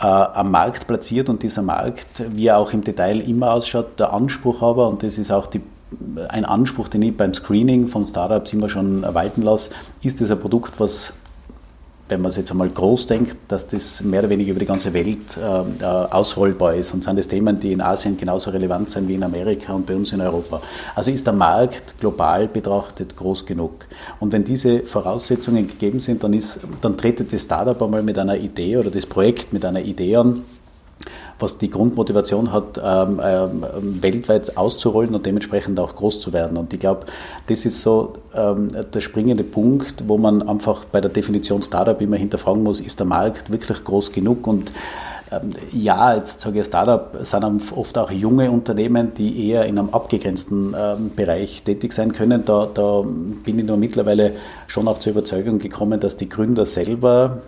äh, 0.00 0.04
am 0.04 0.50
Markt 0.50 0.86
platziert 0.86 1.28
und 1.28 1.42
dieser 1.42 1.62
Markt, 1.62 2.24
wie 2.30 2.46
er 2.46 2.58
auch 2.58 2.72
im 2.72 2.82
Detail 2.82 3.20
immer 3.20 3.52
ausschaut, 3.52 3.98
der 3.98 4.12
Anspruch 4.12 4.62
aber, 4.62 4.88
und 4.88 5.02
das 5.02 5.18
ist 5.18 5.30
auch 5.30 5.46
die, 5.46 5.60
ein 6.28 6.44
Anspruch, 6.44 6.88
den 6.88 7.02
ich 7.02 7.16
beim 7.16 7.34
Screening 7.34 7.88
von 7.88 8.04
Startups 8.04 8.52
immer 8.52 8.68
schon 8.68 9.02
walten 9.02 9.42
lasse, 9.42 9.72
ist 10.02 10.20
das 10.20 10.30
ein 10.30 10.38
Produkt, 10.38 10.78
was 10.78 11.12
wenn 12.08 12.22
man 12.22 12.30
es 12.30 12.36
jetzt 12.36 12.50
einmal 12.50 12.68
groß 12.68 13.06
denkt, 13.06 13.36
dass 13.48 13.68
das 13.68 14.02
mehr 14.02 14.20
oder 14.20 14.30
weniger 14.30 14.50
über 14.50 14.60
die 14.60 14.66
ganze 14.66 14.92
Welt 14.92 15.36
äh, 15.36 15.82
äh, 15.82 15.84
ausrollbar 15.84 16.74
ist 16.74 16.94
und 16.94 17.04
sind 17.04 17.18
das 17.18 17.28
Themen, 17.28 17.60
die 17.60 17.72
in 17.72 17.80
Asien 17.80 18.16
genauso 18.16 18.50
relevant 18.50 18.90
sind 18.90 19.08
wie 19.08 19.14
in 19.14 19.22
Amerika 19.22 19.72
und 19.74 19.86
bei 19.86 19.94
uns 19.94 20.12
in 20.12 20.20
Europa. 20.20 20.60
Also 20.94 21.10
ist 21.10 21.26
der 21.26 21.34
Markt 21.34 21.98
global 22.00 22.48
betrachtet 22.48 23.16
groß 23.16 23.46
genug. 23.46 23.86
Und 24.20 24.32
wenn 24.32 24.44
diese 24.44 24.80
Voraussetzungen 24.80 25.66
gegeben 25.66 26.00
sind, 26.00 26.24
dann, 26.24 26.32
ist, 26.32 26.60
dann 26.80 26.96
tretet 26.96 27.32
das 27.32 27.42
Startup 27.42 27.80
einmal 27.82 28.02
mit 28.02 28.18
einer 28.18 28.36
Idee 28.36 28.76
oder 28.78 28.90
das 28.90 29.06
Projekt 29.06 29.52
mit 29.52 29.64
einer 29.64 29.80
Idee 29.80 30.16
an, 30.16 30.44
was 31.38 31.58
die 31.58 31.70
Grundmotivation 31.70 32.52
hat, 32.52 32.80
ähm, 32.82 33.20
ähm, 33.22 34.02
weltweit 34.02 34.56
auszurollen 34.56 35.14
und 35.14 35.24
dementsprechend 35.26 35.78
auch 35.80 35.94
groß 35.94 36.20
zu 36.20 36.32
werden. 36.32 36.56
Und 36.56 36.72
ich 36.72 36.80
glaube, 36.80 37.06
das 37.46 37.64
ist 37.64 37.82
so 37.82 38.14
ähm, 38.34 38.68
der 38.92 39.00
springende 39.00 39.44
Punkt, 39.44 40.04
wo 40.06 40.18
man 40.18 40.42
einfach 40.42 40.84
bei 40.86 41.00
der 41.00 41.10
Definition 41.10 41.62
Startup 41.62 42.00
immer 42.00 42.16
hinterfragen 42.16 42.62
muss, 42.62 42.80
ist 42.80 42.98
der 42.98 43.06
Markt 43.06 43.52
wirklich 43.52 43.84
groß 43.84 44.12
genug 44.12 44.46
und 44.46 44.72
ähm, 45.30 45.52
ja, 45.72 46.14
jetzt 46.14 46.40
sage 46.40 46.60
ich 46.60 46.66
Startup, 46.66 47.10
sind 47.22 47.44
oft 47.76 47.98
auch 47.98 48.10
junge 48.10 48.50
Unternehmen, 48.50 49.12
die 49.14 49.48
eher 49.48 49.66
in 49.66 49.78
einem 49.78 49.90
abgegrenzten 49.90 50.74
ähm, 50.78 51.10
Bereich 51.14 51.62
tätig 51.62 51.92
sein 51.92 52.12
können. 52.12 52.44
Da, 52.44 52.66
da 52.72 53.02
bin 53.02 53.58
ich 53.58 53.64
nur 53.64 53.76
mittlerweile 53.76 54.32
schon 54.66 54.88
auch 54.88 54.98
zur 54.98 55.12
Überzeugung 55.12 55.58
gekommen, 55.58 56.00
dass 56.00 56.16
die 56.16 56.28
Gründer 56.28 56.64
selber 56.64 57.42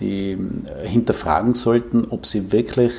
die 0.00 0.32
äh, 0.32 0.86
hinterfragen 0.86 1.54
sollten, 1.54 2.06
ob 2.10 2.26
sie 2.26 2.52
wirklich 2.52 2.92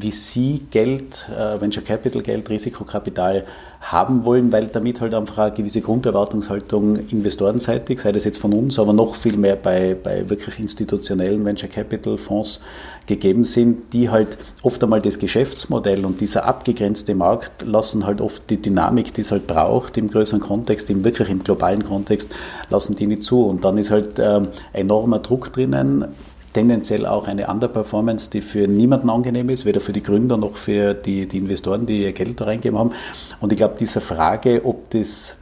VC-Geld, 0.00 1.28
äh, 1.30 1.60
Venture 1.60 1.82
Capital 1.82 2.22
Geld, 2.22 2.48
Risikokapital 2.48 3.44
haben 3.80 4.24
wollen, 4.24 4.52
weil 4.52 4.66
damit 4.68 5.00
halt 5.00 5.12
einfach 5.12 5.38
eine 5.38 5.52
gewisse 5.52 5.80
Grunderwartungshaltung 5.80 6.96
investorenseitig, 7.10 8.00
sei 8.00 8.12
das 8.12 8.24
jetzt 8.24 8.38
von 8.38 8.52
uns, 8.52 8.78
aber 8.78 8.92
noch 8.92 9.16
viel 9.16 9.36
mehr 9.36 9.56
bei, 9.56 9.96
bei 10.00 10.28
wirklich 10.30 10.60
institutionellen 10.60 11.44
Venture 11.44 11.68
Capital 11.68 12.16
Fonds 12.16 12.60
gegeben 13.06 13.42
sind, 13.42 13.92
die 13.92 14.08
halt 14.08 14.38
oft 14.62 14.82
einmal 14.84 15.00
das 15.00 15.18
Geschäftsmodell 15.18 16.04
und 16.04 16.20
dieser 16.20 16.44
abgegrenzte 16.44 17.14
Markt 17.16 17.62
lassen 17.62 18.06
halt 18.06 18.20
oft 18.20 18.48
die 18.50 18.62
Dynamik, 18.62 19.12
die 19.14 19.22
es 19.22 19.32
halt 19.32 19.48
braucht 19.48 19.98
im 19.98 20.08
größeren 20.08 20.40
Kontext, 20.40 20.88
im 20.88 21.02
wirklich 21.02 21.28
im 21.28 21.42
globalen 21.42 21.84
Kontext, 21.84 22.30
lassen 22.70 22.94
die 22.94 23.08
nicht 23.08 23.24
zu. 23.24 23.46
Und 23.46 23.64
dann 23.64 23.78
ist 23.78 23.90
halt 23.90 24.20
äh, 24.20 24.42
enormer 24.72 25.18
Druck 25.18 25.52
drinnen, 25.52 26.06
tendenziell 26.52 27.06
auch 27.06 27.26
eine 27.26 27.46
Underperformance, 27.48 28.30
die 28.30 28.40
für 28.40 28.68
niemanden 28.68 29.10
angenehm 29.10 29.48
ist, 29.48 29.64
weder 29.64 29.80
für 29.80 29.92
die 29.92 30.02
Gründer 30.02 30.36
noch 30.36 30.56
für 30.56 30.94
die, 30.94 31.26
die 31.26 31.38
Investoren, 31.38 31.86
die 31.86 32.02
ihr 32.02 32.12
Geld 32.12 32.40
da 32.40 32.44
reingeben 32.44 32.78
haben. 32.78 32.92
Und 33.40 33.52
ich 33.52 33.56
glaube, 33.56 33.74
diese 33.78 34.00
Frage, 34.00 34.64
ob 34.64 34.90
das 34.90 35.36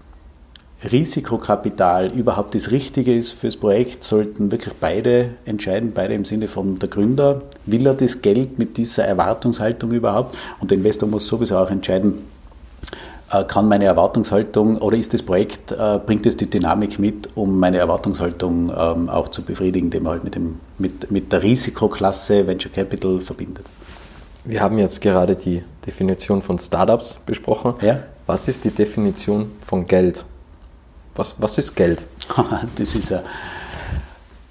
Risikokapital 0.91 2.11
überhaupt 2.13 2.55
das 2.55 2.71
Richtige 2.71 3.15
ist 3.15 3.33
fürs 3.33 3.57
Projekt, 3.57 4.03
sollten 4.03 4.51
wirklich 4.51 4.75
beide 4.81 5.33
entscheiden, 5.45 5.93
beide 5.95 6.15
im 6.15 6.25
Sinne 6.25 6.49
von 6.49 6.79
der 6.79 6.89
Gründer. 6.89 7.43
Will 7.67 7.87
er 7.87 7.95
das 7.95 8.23
Geld 8.23 8.59
mit 8.59 8.79
dieser 8.79 9.05
Erwartungshaltung 9.05 9.91
überhaupt? 9.93 10.37
Und 10.59 10.71
der 10.71 10.79
Investor 10.79 11.09
muss 11.09 11.27
sowieso 11.27 11.59
auch 11.59 11.71
entscheiden, 11.71 12.15
kann 13.47 13.69
meine 13.69 13.85
Erwartungshaltung 13.85 14.79
oder 14.79 14.97
ist 14.97 15.15
das 15.15 15.23
Projekt, 15.23 15.71
äh, 15.71 16.01
bringt 16.05 16.27
es 16.27 16.37
die 16.37 16.51
Dynamik 16.51 16.99
mit, 16.99 17.29
um 17.37 17.61
meine 17.61 17.79
Erwartungshaltung 17.79 18.73
ähm, 18.77 19.09
auch 19.09 19.29
zu 19.29 19.45
befriedigen, 19.45 19.89
die 19.91 20.01
man 20.01 20.15
halt 20.15 20.25
mit, 20.25 20.35
dem, 20.35 20.59
mit, 20.79 21.11
mit 21.11 21.33
der 21.33 21.43
Risikoklasse 21.43 22.47
Venture 22.47 22.73
Capital 22.73 23.21
verbindet. 23.21 23.67
Wir 24.45 24.61
haben 24.61 24.79
jetzt 24.79 25.01
gerade 25.01 25.37
die 25.37 25.63
Definition 25.87 26.43
von 26.43 26.59
Startups 26.59 27.21
besprochen. 27.25 27.75
Ja? 27.83 28.03
Was 28.27 28.49
ist 28.49 28.65
die 28.65 28.71
Definition 28.71 29.53
von 29.65 29.87
Geld? 29.87 30.25
Was, 31.15 31.37
was 31.39 31.59
ist 31.59 31.77
Geld? 31.77 32.05
das 32.77 32.95
ist 32.95 33.13
eine, 33.13 33.23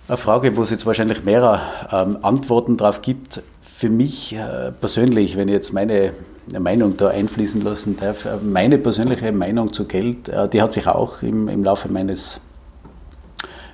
eine 0.07 0.17
Frage, 0.17 0.55
wo 0.55 0.63
es 0.63 0.69
jetzt 0.69 0.85
wahrscheinlich 0.85 1.23
mehrere 1.23 1.59
ähm, 1.91 2.19
Antworten 2.21 2.77
drauf 2.77 3.01
gibt. 3.01 3.41
Für 3.61 3.89
mich 3.89 4.35
äh, 4.35 4.71
persönlich, 4.71 5.35
wenn 5.35 5.47
ich 5.47 5.55
jetzt 5.55 5.73
meine 5.73 6.13
Meinung 6.59 6.97
da 6.97 7.09
einfließen 7.09 7.61
lassen 7.61 7.97
darf. 7.97 8.27
Meine 8.41 8.77
persönliche 8.77 9.31
Meinung 9.31 9.71
zu 9.71 9.85
Geld, 9.85 10.29
äh, 10.29 10.47
die 10.49 10.61
hat 10.61 10.73
sich 10.73 10.87
auch 10.87 11.21
im, 11.21 11.47
im 11.47 11.63
Laufe 11.63 11.89
meines 11.89 12.41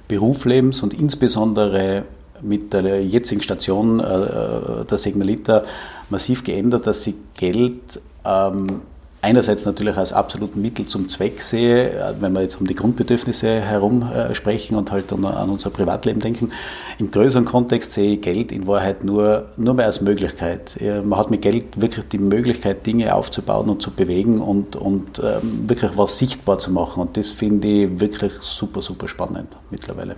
Berufslebens 0.08 0.82
und 0.84 0.94
insbesondere 0.94 2.04
mit 2.42 2.74
der 2.74 3.04
jetzigen 3.04 3.42
Station 3.42 4.00
äh, 4.00 4.04
äh, 4.04 4.86
der 4.86 4.98
Segmelita 4.98 5.64
massiv 6.10 6.44
geändert, 6.44 6.86
dass 6.86 7.04
sie 7.04 7.16
Geld 7.36 8.02
ähm, 8.26 8.82
einerseits 9.26 9.66
natürlich 9.66 9.98
als 9.98 10.14
absoluten 10.14 10.62
Mittel 10.62 10.86
zum 10.86 11.10
Zweck 11.10 11.42
sehe, 11.42 11.90
äh, 11.90 12.14
wenn 12.20 12.34
wir 12.34 12.42
jetzt 12.42 12.62
um 12.62 12.68
die 12.68 12.76
Grundbedürfnisse 12.76 13.60
herum 13.60 14.04
äh, 14.04 14.36
sprechen 14.36 14.76
und 14.76 14.92
halt 14.92 15.12
an, 15.12 15.26
an, 15.26 15.50
unser 15.50 15.72
Privatleben 15.72 16.22
denken. 16.22 16.52
Im 17.00 17.10
größeren 17.10 17.44
Kontext 17.44 17.94
sehe 17.94 18.14
ich 18.14 18.22
Geld 18.22 18.52
in 18.52 18.68
Wahrheit 18.68 19.04
nur, 19.04 19.48
nur 19.58 19.74
mehr 19.74 19.88
als 19.88 20.02
Möglichkeit. 20.02 20.80
Man 21.04 21.18
hat 21.18 21.32
mit 21.32 21.42
Geld 21.42 21.82
wirklich 21.82 22.08
die 22.10 22.20
Möglichkeit, 22.20 22.86
Dinge 22.86 23.16
aufzubauen 23.16 23.70
und 23.70 23.82
zu 23.82 23.92
bewegen 23.92 24.40
und, 24.40 24.76
und 24.76 25.20
ähm, 25.20 25.68
wirklich 25.68 25.92
was 25.96 26.18
sichtbar 26.18 26.58
zu 26.60 26.72
machen. 26.72 27.02
Und 27.02 27.18
das 27.18 27.32
finde 27.32 27.68
ich 27.68 28.00
wirklich 28.00 28.34
super, 28.34 28.82
super 28.82 29.08
spannend 29.08 29.58
mittlerweile. 29.72 30.16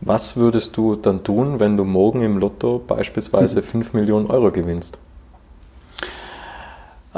Was 0.00 0.36
würdest 0.36 0.76
du 0.76 0.96
dann 0.96 1.24
tun, 1.24 1.60
wenn 1.60 1.76
du 1.76 1.84
morgen 1.84 2.22
im 2.22 2.38
Lotto 2.38 2.82
beispielsweise 2.86 3.62
5 3.62 3.92
Millionen 3.94 4.26
Euro 4.26 4.50
gewinnst? 4.50 4.98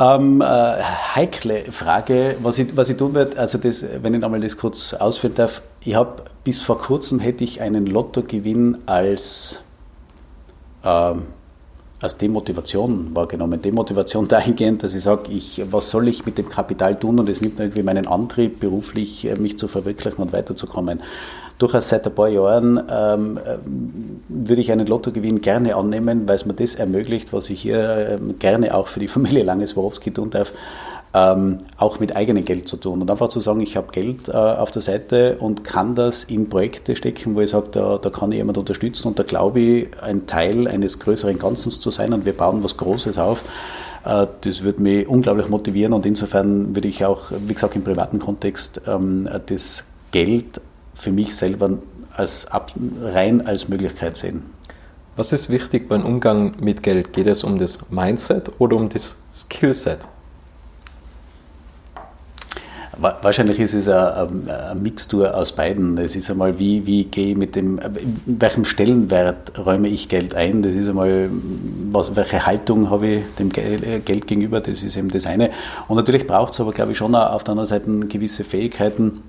Ähm, 0.00 0.40
äh, 0.40 0.44
heikle 0.44 1.60
Frage, 1.70 2.36
was 2.42 2.58
ich, 2.58 2.74
was 2.74 2.88
ich 2.88 2.96
tun 2.96 3.12
werde, 3.12 3.38
also 3.38 3.58
das, 3.58 3.84
wenn 4.00 4.14
ich 4.14 4.20
nochmal 4.20 4.40
das 4.40 4.56
kurz 4.56 4.94
ausführen 4.94 5.34
darf, 5.34 5.60
ich 5.84 5.94
habe 5.94 6.22
bis 6.42 6.62
vor 6.62 6.78
kurzem 6.78 7.18
hätte 7.18 7.44
ich 7.44 7.60
einen 7.60 7.84
Lottogewinn 7.84 8.78
als, 8.86 9.60
ähm, 10.82 11.24
als 12.00 12.16
Demotivation 12.16 13.14
wahrgenommen. 13.14 13.60
Demotivation 13.60 14.26
dahingehend, 14.28 14.82
dass 14.82 14.94
ich 14.94 15.02
sage, 15.02 15.30
ich, 15.30 15.60
was 15.70 15.90
soll 15.90 16.08
ich 16.08 16.24
mit 16.24 16.38
dem 16.38 16.48
Kapital 16.48 16.98
tun 16.98 17.18
und 17.18 17.28
es 17.28 17.42
nimmt 17.42 17.60
irgendwie 17.60 17.82
meinen 17.82 18.06
Antrieb, 18.06 18.58
beruflich 18.58 19.26
äh, 19.26 19.34
mich 19.34 19.58
zu 19.58 19.68
verwirklichen 19.68 20.22
und 20.22 20.32
weiterzukommen 20.32 21.02
durchaus 21.60 21.90
seit 21.90 22.06
ein 22.06 22.14
paar 22.14 22.28
Jahren 22.28 22.82
ähm, 22.90 23.38
äh, 23.38 23.56
würde 24.28 24.60
ich 24.60 24.72
einen 24.72 24.86
Lottogewinn 24.86 25.40
gerne 25.40 25.76
annehmen, 25.76 26.26
weil 26.26 26.36
es 26.36 26.46
mir 26.46 26.54
das 26.54 26.74
ermöglicht, 26.74 27.32
was 27.32 27.50
ich 27.50 27.60
hier 27.60 28.18
ähm, 28.20 28.38
gerne 28.38 28.74
auch 28.74 28.88
für 28.88 29.00
die 29.00 29.08
Familie 29.08 29.42
Langes-Worowski 29.44 30.10
tun 30.10 30.30
darf, 30.30 30.52
ähm, 31.12 31.58
auch 31.76 32.00
mit 32.00 32.16
eigenem 32.16 32.44
Geld 32.44 32.66
zu 32.68 32.76
tun. 32.76 33.02
Und 33.02 33.10
einfach 33.10 33.28
zu 33.28 33.40
sagen, 33.40 33.60
ich 33.60 33.76
habe 33.76 33.88
Geld 33.92 34.28
äh, 34.28 34.32
auf 34.32 34.70
der 34.70 34.80
Seite 34.80 35.36
und 35.38 35.64
kann 35.64 35.94
das 35.94 36.24
in 36.24 36.48
Projekte 36.48 36.96
stecken, 36.96 37.34
wo 37.34 37.40
ich 37.40 37.50
sage, 37.50 37.68
da, 37.72 37.98
da 37.98 38.10
kann 38.10 38.32
ich 38.32 38.38
jemand 38.38 38.56
unterstützen 38.56 39.08
und 39.08 39.18
da 39.18 39.22
glaube 39.22 39.60
ich, 39.60 39.88
ein 40.02 40.26
Teil 40.26 40.66
eines 40.66 40.98
größeren 40.98 41.38
Ganzen 41.38 41.70
zu 41.70 41.90
sein 41.90 42.12
und 42.12 42.24
wir 42.24 42.32
bauen 42.32 42.64
was 42.64 42.76
Großes 42.76 43.18
auf. 43.18 43.42
Äh, 44.06 44.28
das 44.40 44.62
würde 44.62 44.80
mich 44.80 45.06
unglaublich 45.06 45.48
motivieren 45.48 45.92
und 45.92 46.06
insofern 46.06 46.74
würde 46.74 46.88
ich 46.88 47.04
auch, 47.04 47.32
wie 47.46 47.54
gesagt, 47.54 47.76
im 47.76 47.84
privaten 47.84 48.18
Kontext 48.18 48.80
ähm, 48.86 49.28
das 49.46 49.84
Geld 50.12 50.60
für 51.00 51.12
mich 51.12 51.34
selber 51.34 51.78
als, 52.14 52.46
rein 53.02 53.46
als 53.46 53.68
Möglichkeit 53.68 54.16
sehen. 54.16 54.42
Was 55.16 55.32
ist 55.32 55.50
wichtig 55.50 55.88
beim 55.88 56.04
Umgang 56.04 56.52
mit 56.60 56.82
Geld? 56.82 57.12
Geht 57.12 57.26
es 57.26 57.42
um 57.44 57.58
das 57.58 57.90
Mindset 57.90 58.52
oder 58.58 58.76
um 58.76 58.88
das 58.88 59.16
Skillset? 59.34 59.98
Wahrscheinlich 62.98 63.58
ist 63.58 63.72
es 63.72 63.88
eine, 63.88 64.28
Mixtur 64.74 65.34
aus 65.34 65.52
beiden. 65.52 65.96
Es 65.96 66.16
ist 66.16 66.30
einmal, 66.30 66.58
wie, 66.58 66.86
wie 66.86 67.04
gehe 67.04 67.30
ich 67.30 67.36
mit 67.36 67.56
dem, 67.56 67.78
in 67.78 68.40
welchem 68.40 68.66
Stellenwert 68.66 69.58
räume 69.58 69.88
ich 69.88 70.08
Geld 70.08 70.34
ein? 70.34 70.60
Das 70.60 70.74
ist 70.74 70.86
einmal, 70.86 71.30
was, 71.90 72.14
welche 72.14 72.44
Haltung 72.44 72.90
habe 72.90 73.06
ich 73.06 73.22
dem 73.38 73.48
Geld 73.48 74.26
gegenüber? 74.26 74.60
Das 74.60 74.82
ist 74.82 74.96
eben 74.96 75.08
das 75.08 75.24
eine. 75.24 75.50
Und 75.88 75.96
natürlich 75.96 76.26
braucht 76.26 76.52
es 76.52 76.60
aber, 76.60 76.72
glaube 76.72 76.92
ich, 76.92 76.98
schon 76.98 77.14
auf 77.14 77.42
der 77.42 77.52
anderen 77.52 77.68
Seite 77.68 77.90
gewisse 78.06 78.44
Fähigkeiten, 78.44 79.22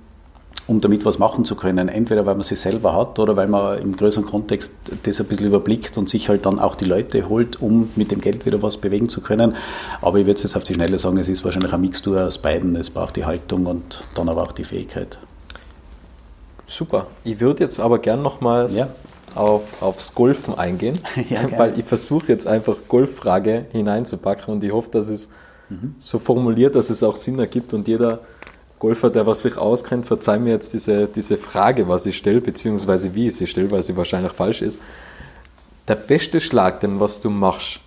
um 0.72 0.80
damit 0.80 1.06
was 1.06 1.20
machen 1.20 1.44
zu 1.44 1.56
können. 1.56 1.90
Entweder 1.90 2.26
weil 2.26 2.36
man 2.36 2.44
sie 2.44 2.56
selber 2.56 2.96
hat 2.96 3.20
oder 3.20 3.36
weil 3.36 3.48
man 3.48 3.78
im 3.78 3.96
größeren 3.96 4.26
Kontext 4.26 4.74
das 5.04 5.20
ein 5.20 5.28
bisschen 5.28 5.48
überblickt 5.48 5.98
und 5.98 6.08
sich 6.08 6.30
halt 6.30 6.46
dann 6.46 6.60
auch 6.60 6.76
die 6.76 6.86
Leute 6.86 7.28
holt, 7.28 7.62
um 7.62 7.90
mit 7.96 8.10
dem 8.10 8.22
Geld 8.22 8.46
wieder 8.46 8.62
was 8.62 8.78
bewegen 8.78 9.10
zu 9.10 9.22
können. 9.22 9.54
Aber 10.02 10.18
ich 10.18 10.26
würde 10.26 10.42
jetzt 10.42 10.56
auf 10.56 10.64
die 10.64 10.74
Schnelle 10.74 10.98
sagen, 10.98 11.18
es 11.18 11.28
ist 11.28 11.44
wahrscheinlich 11.44 11.74
eine 11.74 11.82
Mixtur 11.82 12.26
aus 12.26 12.38
beiden. 12.38 12.76
Es 12.78 12.90
braucht 12.90 13.18
die 13.18 13.26
Haltung 13.26 13.66
und 13.66 14.02
dann 14.16 14.30
aber 14.30 14.44
auch 14.44 14.54
die 14.54 14.64
Fähigkeit. 14.64 15.20
Super. 16.68 17.08
Ich 17.26 17.42
würde 17.42 17.66
jetzt 17.66 17.82
aber 17.82 18.00
gern 18.00 18.22
nochmals 18.22 18.78
ja. 18.78 18.88
auf, 19.36 19.82
aufs 19.82 20.16
Golfen 20.16 20.58
eingehen, 20.58 20.98
ja, 21.30 21.42
weil 21.58 21.78
ich 21.78 21.84
versuche 21.84 22.28
jetzt 22.30 22.48
einfach 22.48 22.78
Golffrage 22.88 23.66
hineinzupacken 23.74 24.54
und 24.54 24.64
ich 24.64 24.72
hoffe, 24.72 24.90
dass 24.92 25.10
es 25.10 25.28
mhm. 25.68 25.96
so 26.00 26.18
formuliert, 26.18 26.76
dass 26.76 26.90
es 26.90 27.04
auch 27.04 27.18
Sinn 27.18 27.38
ergibt 27.40 27.74
und 27.74 27.90
jeder 27.90 28.22
Golfer, 28.82 29.12
der 29.12 29.28
was 29.28 29.44
sich 29.44 29.60
auskennt, 29.60 30.08
verzeih 30.08 30.40
mir 30.40 30.50
jetzt 30.54 30.74
diese, 30.74 31.06
diese 31.06 31.38
Frage, 31.38 31.88
was 31.88 32.08
ich 32.08 32.18
stelle, 32.18 32.42
beziehungsweise 32.42 33.14
wie 33.14 33.28
ich 33.28 33.36
sie 33.36 33.46
stelle, 33.46 33.70
weil 33.70 33.84
sie 33.84 33.96
wahrscheinlich 33.96 34.32
falsch 34.32 34.64
ist. 34.64 34.82
Der 35.88 35.94
beste 35.94 36.40
Schlag, 36.40 36.80
den 36.80 37.00
was 37.00 37.20
du 37.22 37.30
machst, 37.30 37.80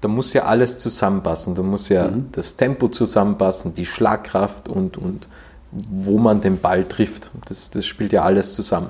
da 0.00 0.08
muss 0.08 0.32
ja 0.32 0.42
alles 0.42 0.80
zusammenpassen. 0.80 1.54
Da 1.54 1.62
muss 1.62 1.88
ja 1.90 2.08
mhm. 2.08 2.30
das 2.32 2.56
Tempo 2.56 2.88
zusammenpassen, 2.88 3.74
die 3.74 3.86
Schlagkraft 3.86 4.68
und, 4.68 4.96
und 4.96 5.28
wo 5.70 6.18
man 6.18 6.40
den 6.40 6.58
Ball 6.58 6.82
trifft. 6.82 7.30
Das, 7.48 7.70
das 7.70 7.86
spielt 7.86 8.12
ja 8.12 8.24
alles 8.24 8.52
zusammen. 8.52 8.88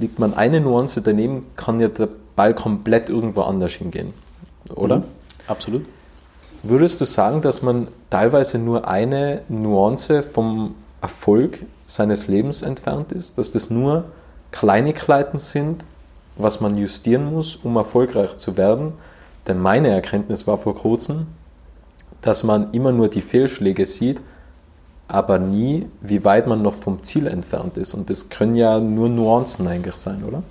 Liegt 0.00 0.18
man 0.18 0.34
eine 0.34 0.60
Nuance 0.60 1.02
daneben, 1.02 1.46
kann 1.54 1.78
ja 1.78 1.86
der 1.86 2.08
Ball 2.34 2.52
komplett 2.52 3.10
irgendwo 3.10 3.42
anders 3.42 3.74
hingehen. 3.74 4.12
Oder? 4.74 4.98
Mhm. 4.98 5.04
Absolut. 5.46 5.86
Würdest 6.66 6.98
du 6.98 7.04
sagen, 7.04 7.42
dass 7.42 7.60
man 7.60 7.88
teilweise 8.08 8.58
nur 8.58 8.88
eine 8.88 9.42
Nuance 9.50 10.22
vom 10.22 10.74
Erfolg 11.02 11.58
seines 11.84 12.26
Lebens 12.26 12.62
entfernt 12.62 13.12
ist? 13.12 13.36
Dass 13.36 13.52
das 13.52 13.68
nur 13.68 14.06
Kleinigkeiten 14.50 15.36
sind, 15.36 15.84
was 16.36 16.62
man 16.62 16.78
justieren 16.78 17.30
muss, 17.30 17.56
um 17.56 17.76
erfolgreich 17.76 18.38
zu 18.38 18.56
werden? 18.56 18.94
Denn 19.46 19.58
meine 19.58 19.88
Erkenntnis 19.88 20.46
war 20.46 20.56
vor 20.56 20.74
kurzem, 20.74 21.26
dass 22.22 22.44
man 22.44 22.72
immer 22.72 22.92
nur 22.92 23.08
die 23.08 23.20
Fehlschläge 23.20 23.84
sieht, 23.84 24.22
aber 25.06 25.38
nie, 25.38 25.86
wie 26.00 26.24
weit 26.24 26.46
man 26.46 26.62
noch 26.62 26.72
vom 26.72 27.02
Ziel 27.02 27.26
entfernt 27.26 27.76
ist. 27.76 27.92
Und 27.92 28.08
das 28.08 28.30
können 28.30 28.54
ja 28.54 28.80
nur 28.80 29.10
Nuancen 29.10 29.68
eigentlich 29.68 29.96
sein, 29.96 30.24
oder? 30.24 30.42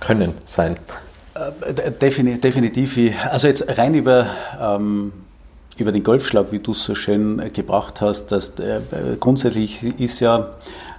Können 0.00 0.34
sein. 0.44 0.76
Äh, 1.38 1.92
definitiv. 1.92 2.98
Also 3.30 3.46
jetzt 3.46 3.78
rein 3.78 3.94
über, 3.94 4.26
ähm, 4.60 5.12
über 5.76 5.92
den 5.92 6.02
Golfschlag, 6.02 6.50
wie 6.50 6.58
du 6.58 6.72
es 6.72 6.84
so 6.84 6.94
schön 6.94 7.52
gebracht 7.52 8.00
hast, 8.00 8.32
dass 8.32 8.58
äh, 8.58 8.80
grundsätzlich 9.20 10.00
ist 10.00 10.20
ja, 10.20 10.50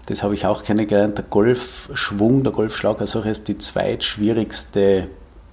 das 0.06 0.23
habe 0.23 0.34
ich 0.34 0.45
auch 0.45 0.63
kennengelernt, 0.63 1.17
der 1.17 1.25
Golfschwung, 1.25 2.43
der 2.43 2.54
Golfschlag 2.54 3.02
als 3.02 3.12
solches 3.12 3.43
die 3.43 3.58
zweitschwierigste 3.58 5.08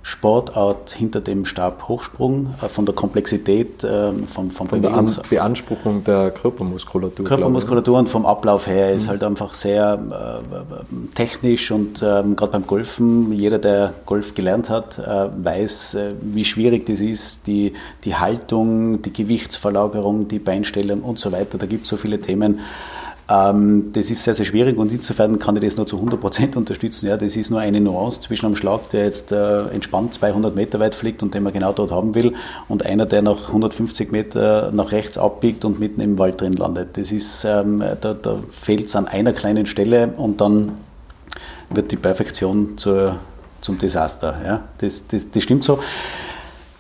Sportart 0.06 0.92
hinter 0.92 1.20
dem 1.20 1.44
Stabhochsprung, 1.44 2.54
äh, 2.62 2.68
von 2.68 2.86
der 2.86 2.94
Komplexität, 2.94 3.82
ähm, 3.82 4.28
vom, 4.28 4.52
vom 4.52 4.68
von 4.68 4.80
der 4.80 5.04
Beanspruchung 5.28 6.04
der 6.04 6.30
Körpermuskulatur. 6.30 7.26
Körpermuskulatur 7.26 7.98
und 7.98 8.08
vom 8.08 8.24
Ablauf 8.24 8.68
her 8.68 8.92
ist 8.92 9.06
mhm. 9.06 9.08
halt 9.08 9.24
einfach 9.24 9.52
sehr 9.54 9.98
äh, 9.98 11.14
technisch 11.16 11.72
und 11.72 12.04
ähm, 12.04 12.36
gerade 12.36 12.52
beim 12.52 12.68
Golfen, 12.68 13.32
jeder, 13.32 13.58
der 13.58 13.94
Golf 14.04 14.36
gelernt 14.36 14.70
hat, 14.70 14.96
äh, 15.00 15.28
weiß, 15.42 15.96
äh, 15.96 16.12
wie 16.20 16.44
schwierig 16.44 16.86
das 16.86 17.00
ist, 17.00 17.48
die, 17.48 17.72
die 18.04 18.14
Haltung, 18.14 19.02
die 19.02 19.12
Gewichtsverlagerung, 19.12 20.28
die 20.28 20.38
Beinstellung 20.38 21.00
und 21.00 21.18
so 21.18 21.32
weiter. 21.32 21.58
Da 21.58 21.66
gibt 21.66 21.82
es 21.82 21.88
so 21.88 21.96
viele 21.96 22.20
Themen. 22.20 22.60
Ähm, 23.28 23.90
das 23.92 24.10
ist 24.10 24.22
sehr, 24.22 24.34
sehr 24.34 24.44
schwierig 24.44 24.78
und 24.78 24.92
insofern 24.92 25.40
kann 25.40 25.56
ich 25.56 25.62
das 25.62 25.76
nur 25.76 25.86
zu 25.86 25.96
100 25.96 26.20
Prozent 26.20 26.56
unterstützen. 26.56 27.08
Ja, 27.08 27.16
das 27.16 27.36
ist 27.36 27.50
nur 27.50 27.60
eine 27.60 27.80
Nuance 27.80 28.20
zwischen 28.20 28.46
einem 28.46 28.56
Schlag, 28.56 28.88
der 28.90 29.04
jetzt 29.04 29.32
äh, 29.32 29.66
entspannt 29.68 30.14
200 30.14 30.54
Meter 30.54 30.78
weit 30.78 30.94
fliegt 30.94 31.22
und 31.22 31.34
den 31.34 31.42
man 31.42 31.52
genau 31.52 31.72
dort 31.72 31.90
haben 31.90 32.14
will, 32.14 32.34
und 32.68 32.86
einer, 32.86 33.04
der 33.04 33.22
nach 33.22 33.48
150 33.48 34.12
Meter 34.12 34.70
nach 34.72 34.92
rechts 34.92 35.18
abbiegt 35.18 35.64
und 35.64 35.80
mitten 35.80 36.00
im 36.00 36.18
Wald 36.18 36.40
drin 36.40 36.52
landet. 36.52 36.96
Das 36.96 37.10
ist, 37.10 37.44
ähm, 37.44 37.82
da, 38.00 38.14
da 38.14 38.38
fehlt 38.52 38.86
es 38.86 38.96
an 38.96 39.08
einer 39.08 39.32
kleinen 39.32 39.66
Stelle 39.66 40.12
und 40.16 40.40
dann 40.40 40.72
wird 41.70 41.90
die 41.90 41.96
Perfektion 41.96 42.78
zur, 42.78 43.16
zum 43.60 43.76
Desaster. 43.78 44.36
Ja, 44.44 44.62
das, 44.78 45.08
das, 45.08 45.32
das 45.32 45.42
stimmt 45.42 45.64
so. 45.64 45.80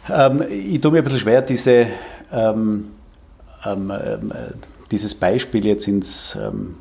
Ähm, 0.08 0.44
ich 0.48 0.80
tue 0.80 0.92
mir 0.92 0.98
ein 0.98 1.04
bisschen 1.04 1.18
schwer, 1.18 1.42
diese 1.42 1.88
ähm, 2.32 2.92
ähm 3.64 3.92
dieses 4.90 5.14
Beispiel 5.14 5.66
jetzt 5.66 5.88
ins, 5.88 6.36
ähm, 6.40 6.76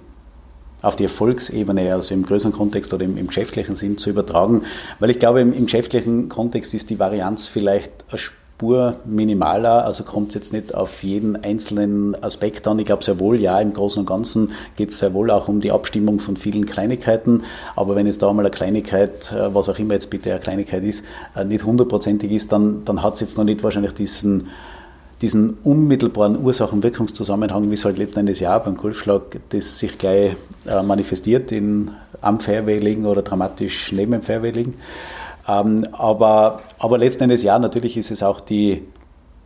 auf 0.82 0.96
die 0.96 1.04
Erfolgsebene, 1.04 1.94
also 1.94 2.14
im 2.14 2.24
größeren 2.24 2.54
Kontext 2.54 2.94
oder 2.94 3.04
im, 3.06 3.18
im 3.18 3.28
geschäftlichen 3.28 3.76
Sinn 3.76 3.98
zu 3.98 4.10
übertragen, 4.10 4.64
weil 5.00 5.10
ich 5.10 5.20
glaube, 5.20 5.42
im, 5.42 5.52
im, 5.52 5.66
geschäftlichen 5.66 6.30
Kontext 6.30 6.74
ist 6.74 6.90
die 6.90 7.00
Varianz 7.00 7.48
vielleicht 7.48 7.92
eine 8.10 8.20
Spur 8.20 8.98
minimaler, 9.04 9.84
also 9.84 10.04
kommt 10.04 10.30
es 10.30 10.36
jetzt 10.36 10.54
nicht 10.54 10.76
auf 10.76 11.04
jeden 11.04 11.44
einzelnen 11.44 12.16
Aspekt 12.24 12.68
an. 12.68 12.80
Ich 12.80 12.86
glaube 12.86 13.04
sehr 13.04 13.20
wohl, 13.20 13.42
ja, 13.42 13.60
im 13.60 13.74
Großen 13.74 14.00
und 14.00 14.06
Ganzen 14.06 14.52
geht 14.78 14.92
es 14.92 15.00
sehr 15.00 15.14
wohl 15.14 15.32
auch 15.32 15.48
um 15.48 15.60
die 15.60 15.72
Abstimmung 15.72 16.20
von 16.20 16.38
vielen 16.38 16.66
Kleinigkeiten, 16.66 17.44
aber 17.76 17.96
wenn 17.96 18.06
jetzt 18.06 18.22
da 18.22 18.32
mal 18.32 18.44
eine 18.44 18.52
Kleinigkeit, 18.52 19.32
äh, 19.32 19.54
was 19.54 19.70
auch 19.70 19.80
immer 19.80 19.96
jetzt 19.96 20.10
bitte 20.10 20.32
eine 20.32 20.40
Kleinigkeit 20.40 20.84
ist, 20.84 21.04
äh, 21.36 21.44
nicht 21.44 21.66
hundertprozentig 21.66 22.32
ist, 22.32 22.52
dann, 22.52 22.86
dann 22.86 23.02
hat 23.02 23.16
es 23.16 23.22
jetzt 23.22 23.38
noch 23.38 23.44
nicht 23.44 23.64
wahrscheinlich 23.64 23.94
diesen 23.94 24.48
diesen 25.22 25.58
unmittelbaren 25.64 26.38
Ursachen-Wirkungszusammenhang, 26.44 27.70
wie 27.70 27.76
es 27.76 27.86
halt 27.86 27.98
letzten 27.98 28.20
Endes 28.20 28.40
ja 28.40 28.58
beim 28.60 28.76
Golfschlag, 28.76 29.22
das 29.50 29.80
sich 29.80 29.98
gleich 29.98 30.36
äh, 30.66 30.84
manifestiert 30.84 31.52
in 31.52 31.92
am 32.22 32.40
Fairway 32.40 32.80
liegen 32.80 33.06
oder 33.06 33.22
dramatisch 33.22 33.92
neben 33.92 34.12
dem 34.12 34.22
Fairway 34.22 34.52
liegen. 34.52 34.76
Ähm, 35.48 35.88
aber, 35.94 36.60
aber 36.80 36.98
letzten 36.98 37.24
Endes 37.24 37.44
ja, 37.44 37.58
natürlich 37.60 37.98
ist 37.98 38.12
es 38.12 38.24
auch 38.24 38.40
die, 38.40 38.84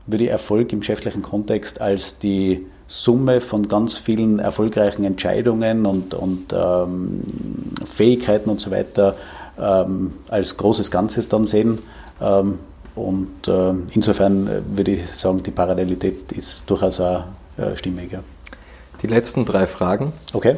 würde 0.06 0.30
Erfolg 0.30 0.74
im 0.74 0.80
geschäftlichen 0.80 1.22
Kontext 1.22 1.82
als 1.82 2.18
die 2.18 2.66
Summe 2.88 3.42
von 3.42 3.68
ganz 3.68 3.96
vielen 3.96 4.40
erfolgreichen 4.40 5.04
Entscheidungen 5.04 5.86
und, 5.86 6.16
und 6.16 6.54
ähm, 6.54 7.22
Fähigkeiten 7.86 8.50
und 8.50 8.60
so 8.60 8.72
weiter 8.72 9.16
ähm, 9.60 10.14
als 10.30 10.58
großes 10.58 10.90
Ganzes 10.90 11.28
dann 11.28 11.46
sehen. 11.46 11.80
Ähm, 12.20 12.58
und 13.00 13.48
äh, 13.48 13.74
insofern 13.94 14.48
äh, 14.48 14.62
würde 14.66 14.92
ich 14.92 15.16
sagen, 15.16 15.42
die 15.44 15.52
Parallelität 15.52 16.32
ist 16.32 16.70
durchaus 16.70 17.00
auch 17.00 17.24
äh, 17.58 17.76
stimmig. 17.76 18.12
Ja. 18.12 18.20
Die 19.02 19.08
letzten 19.08 19.46
drei 19.46 19.68
Fragen. 19.68 20.14
Okay. 20.34 20.56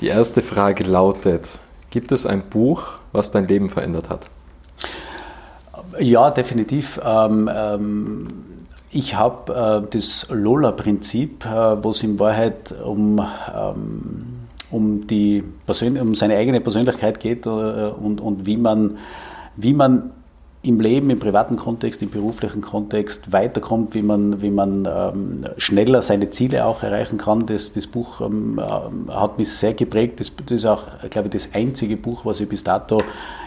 Die 0.00 0.08
erste 0.08 0.42
Frage 0.42 0.84
lautet: 0.84 1.58
Gibt 1.90 2.12
es 2.12 2.26
ein 2.26 2.42
Buch, 2.42 2.98
was 3.12 3.30
dein 3.30 3.46
Leben 3.46 3.68
verändert 3.68 4.10
hat? 4.10 4.26
Ja, 6.00 6.30
definitiv. 6.30 7.00
Ähm, 7.04 7.48
ähm, 7.54 8.26
ich 8.90 9.16
habe 9.16 9.84
äh, 9.84 9.90
das 9.90 10.26
Lola-Prinzip, 10.30 11.44
äh, 11.46 11.82
wo 11.82 11.90
es 11.90 12.02
in 12.02 12.18
Wahrheit 12.18 12.74
um, 12.84 13.24
ähm, 13.54 14.26
um, 14.70 15.06
die 15.06 15.42
Persön 15.66 15.98
um 15.98 16.14
seine 16.14 16.36
eigene 16.36 16.60
Persönlichkeit 16.60 17.20
geht 17.20 17.46
äh, 17.46 17.48
und, 17.48 18.20
und 18.20 18.46
wie 18.46 18.56
man, 18.56 18.98
wie 19.56 19.74
man 19.74 20.10
im 20.64 20.80
Leben, 20.80 21.10
im 21.10 21.18
privaten 21.18 21.56
Kontext, 21.56 22.02
im 22.02 22.10
beruflichen 22.10 22.62
Kontext 22.62 23.32
weiterkommt, 23.32 23.94
wie 23.94 24.02
man, 24.02 24.40
wie 24.40 24.50
man 24.50 24.88
ähm, 24.90 25.42
schneller 25.58 26.00
seine 26.00 26.30
Ziele 26.30 26.64
auch 26.64 26.82
erreichen 26.82 27.18
kann. 27.18 27.44
Das, 27.44 27.72
das 27.72 27.86
Buch 27.86 28.22
ähm, 28.22 28.58
äh, 28.58 29.12
hat 29.12 29.38
mich 29.38 29.50
sehr 29.52 29.74
geprägt. 29.74 30.20
Das, 30.20 30.32
das, 30.34 30.56
ist 30.56 30.66
auch, 30.66 30.84
glaube 31.10 31.28
ich, 31.28 31.32
das 31.32 31.50
einzige 31.54 31.98
Buch, 31.98 32.24
was 32.24 32.40
ich 32.40 32.48
bis 32.48 32.64
dato 32.64 33.02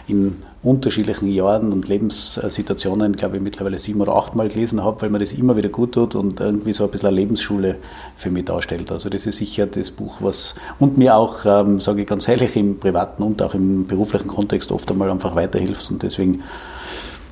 in 0.06 0.36
unterschiedlichen 0.62 1.28
Jahren 1.28 1.72
und 1.72 1.88
Lebenssituationen, 1.88 3.14
glaube 3.14 3.36
ich, 3.36 3.42
mittlerweile 3.42 3.78
sieben 3.78 4.00
oder 4.00 4.14
acht 4.14 4.34
Mal 4.34 4.48
gelesen 4.48 4.84
habe, 4.84 5.02
weil 5.02 5.10
mir 5.10 5.18
das 5.18 5.32
immer 5.32 5.56
wieder 5.56 5.68
gut 5.68 5.92
tut 5.92 6.14
und 6.14 6.40
irgendwie 6.40 6.72
so 6.72 6.84
ein 6.84 6.90
bisschen 6.90 7.08
eine 7.08 7.16
Lebensschule 7.16 7.76
für 8.16 8.30
mich 8.30 8.44
darstellt. 8.44 8.90
Also 8.92 9.08
das 9.08 9.26
ist 9.26 9.36
sicher 9.38 9.66
das 9.66 9.90
Buch, 9.90 10.18
was 10.20 10.54
und 10.78 10.98
mir 10.98 11.16
auch, 11.16 11.44
ähm, 11.44 11.80
sage 11.80 12.02
ich 12.02 12.06
ganz 12.06 12.28
ehrlich, 12.28 12.56
im 12.56 12.78
privaten 12.78 13.22
und 13.22 13.42
auch 13.42 13.54
im 13.54 13.86
beruflichen 13.86 14.28
Kontext 14.28 14.70
oft 14.70 14.90
einmal 14.90 15.10
einfach 15.10 15.34
weiterhilft 15.34 15.90
und 15.90 16.02
deswegen 16.02 16.42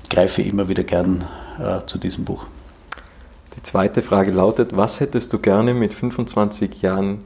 greife 0.09 0.43
immer 0.43 0.69
wieder 0.69 0.85
gern 0.85 1.25
äh, 1.59 1.85
zu 1.87 1.99
diesem 1.99 2.25
Buch. 2.25 2.47
Die 3.57 3.63
zweite 3.63 4.03
Frage 4.03 4.31
lautet, 4.31 4.77
was 4.77 5.01
hättest 5.01 5.33
du 5.33 5.39
gerne 5.39 5.75
mit 5.75 5.95
25 5.95 6.83
Jahren 6.83 7.21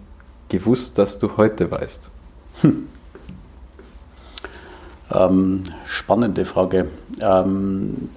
gewusst, 0.48 0.98
dass 0.98 1.18
du 1.18 1.36
heute 1.36 1.70
weißt? 1.70 2.08
Hm. 2.62 2.86
Ähm, 5.12 5.64
spannende 5.86 6.44
Frage. 6.44 6.86
Ähm, 7.20 8.10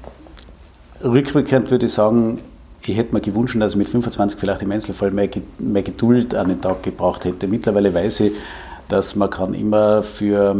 rückwirkend 1.04 1.72
würde 1.72 1.88
ich 1.88 1.94
sagen, 1.94 2.40
ich 2.86 2.98
hätte 2.98 3.14
mir 3.14 3.22
gewünscht, 3.22 3.56
dass 3.60 3.74
ich 3.74 3.78
mit 3.78 3.90
25 3.90 4.40
vielleicht 4.40 4.62
im 4.62 4.72
Einzelfall 4.72 5.12
mehr, 5.12 5.30
mehr 5.58 5.84
Geduld 5.84 6.36
an 6.36 6.50
den 6.50 6.62
Tag 6.62 6.84
gebraucht 6.84 7.26
hätte. 7.26 7.48
Mittlerweile 7.48 7.94
weiß 7.94 8.20
ich, 8.22 8.34
dass 8.90 9.16
man 9.16 9.30
kann 9.30 9.54
immer 9.54 10.04
für 10.04 10.54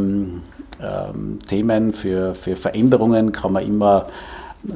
ähm, 0.84 1.40
Themen, 1.48 1.94
für, 1.94 2.36
für 2.36 2.56
Veränderungen 2.56 3.32
kann 3.32 3.54
man 3.54 3.66
immer 3.66 4.08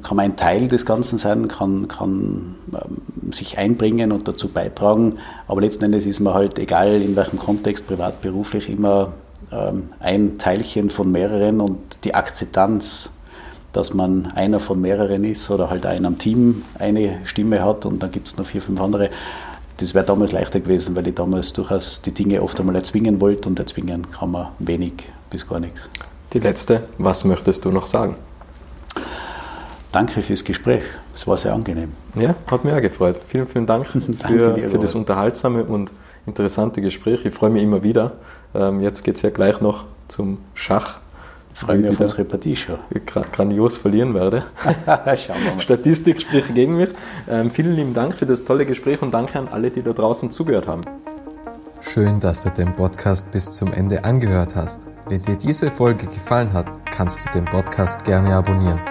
kann 0.04 0.18
man 0.18 0.26
ein 0.26 0.36
Teil 0.36 0.68
des 0.68 0.86
Ganzen 0.86 1.18
sein, 1.18 1.48
kann, 1.48 1.88
kann 1.88 2.56
ähm, 2.74 3.32
sich 3.32 3.58
einbringen 3.58 4.12
und 4.12 4.28
dazu 4.28 4.50
beitragen. 4.50 5.18
Aber 5.48 5.62
letzten 5.62 5.86
Endes 5.86 6.06
ist 6.06 6.20
man 6.20 6.34
halt, 6.34 6.60
egal 6.60 7.02
in 7.02 7.16
welchem 7.16 7.40
Kontext, 7.40 7.88
privat, 7.88 8.22
beruflich, 8.22 8.70
immer 8.70 9.14
ähm, 9.52 9.90
ein 10.00 10.38
Teilchen 10.38 10.90
von 10.90 11.12
mehreren 11.12 11.62
und 11.62 11.78
die 12.04 12.16
Akzeptanz, 12.16 13.12
dass 13.72 13.94
man 13.94 14.28
einer 14.36 14.60
von 14.60 14.82
mehreren 14.82 15.24
ist 15.24 15.50
oder 15.52 15.70
halt 15.70 15.86
einer 15.86 16.08
am 16.08 16.18
Team 16.18 16.64
eine 16.80 17.20
Stimme 17.26 17.64
hat 17.64 17.86
und 17.86 18.04
dann 18.04 18.12
gibt 18.12 18.28
es 18.28 18.38
noch 18.38 18.46
vier, 18.46 18.62
fünf 18.62 18.82
andere. 18.82 19.10
Das 19.78 19.94
wäre 19.94 20.06
damals 20.06 20.32
leichter 20.32 20.60
gewesen, 20.60 20.96
weil 20.96 21.08
ich 21.08 21.16
damals 21.16 21.54
durchaus 21.54 22.02
die 22.02 22.12
Dinge 22.12 22.42
oft 22.42 22.60
einmal 22.60 22.76
erzwingen 22.76 23.22
wollte 23.22 23.48
und 23.48 23.60
erzwingen 23.60 24.10
kann 24.12 24.32
man 24.32 24.48
wenig 24.60 24.94
bis 25.30 25.48
gar 25.48 25.60
nichts. 25.60 25.90
Die 26.34 26.40
letzte, 26.40 26.84
was 26.98 27.24
möchtest 27.24 27.66
du 27.66 27.72
noch 27.72 27.88
sagen? 27.88 28.16
Danke 29.92 30.22
fürs 30.22 30.44
Gespräch. 30.44 30.84
Es 31.16 31.26
war 31.26 31.38
sehr 31.38 31.54
angenehm. 31.54 31.94
Ja, 32.16 32.36
hat 32.48 32.64
mich 32.64 32.74
auch 32.74 32.82
gefreut. 32.82 33.20
Vielen, 33.26 33.48
vielen 33.48 33.66
Dank 33.66 33.88
für, 33.88 34.54
dir, 34.54 34.70
für 34.70 34.78
das 34.78 34.96
unterhaltsame 34.96 35.64
und 35.64 35.92
interessante 36.26 36.82
Gespräch. 36.82 37.26
Ich 37.26 37.34
freue 37.34 37.50
mich 37.50 37.64
immer 37.64 37.84
wieder. 37.84 38.14
Ähm, 38.54 38.82
jetzt 38.82 39.04
geht 39.04 39.16
es 39.16 39.22
ja 39.22 39.30
gleich 39.30 39.62
noch 39.62 39.86
zum 40.08 40.40
Schach. 40.54 41.00
Ich 41.54 41.60
freue 41.62 41.80
mich 41.80 41.90
auf 41.90 42.00
unsere 42.00 42.26
Partie 42.26 42.56
schon. 42.56 42.78
Grandios 43.32 43.78
verlieren 43.78 44.14
werde. 44.14 44.44
Schauen 45.16 45.44
wir 45.44 45.56
mal. 45.56 45.62
Statistik 45.62 46.22
spricht 46.22 46.54
gegen 46.54 46.78
mich. 46.78 46.90
Ähm, 47.28 47.50
vielen 47.50 47.74
lieben 47.74 47.94
Dank 47.94 48.14
für 48.14 48.28
das 48.28 48.46
tolle 48.46 48.66
Gespräch 48.66 49.02
und 49.02 49.12
danke 49.12 49.40
an 49.40 49.48
alle, 49.48 49.72
die 49.72 49.82
da 49.82 49.94
draußen 49.94 50.32
zugehört 50.32 50.68
haben. 50.68 50.82
Schön, 51.82 52.20
dass 52.20 52.44
du 52.44 52.50
den 52.52 52.76
Podcast 52.76 53.32
bis 53.32 53.52
zum 53.52 53.74
Ende 53.74 54.04
angehört 54.04 54.56
hast. 54.56 54.88
Wenn 55.10 55.22
dir 55.22 55.38
diese 55.38 55.72
Folge 55.72 56.06
gefallen 56.06 56.52
hat, 56.52 56.92
kannst 56.92 57.26
du 57.26 57.32
den 57.32 57.46
Podcast 57.46 58.04
gerne 58.04 58.36
abonnieren. 58.36 58.82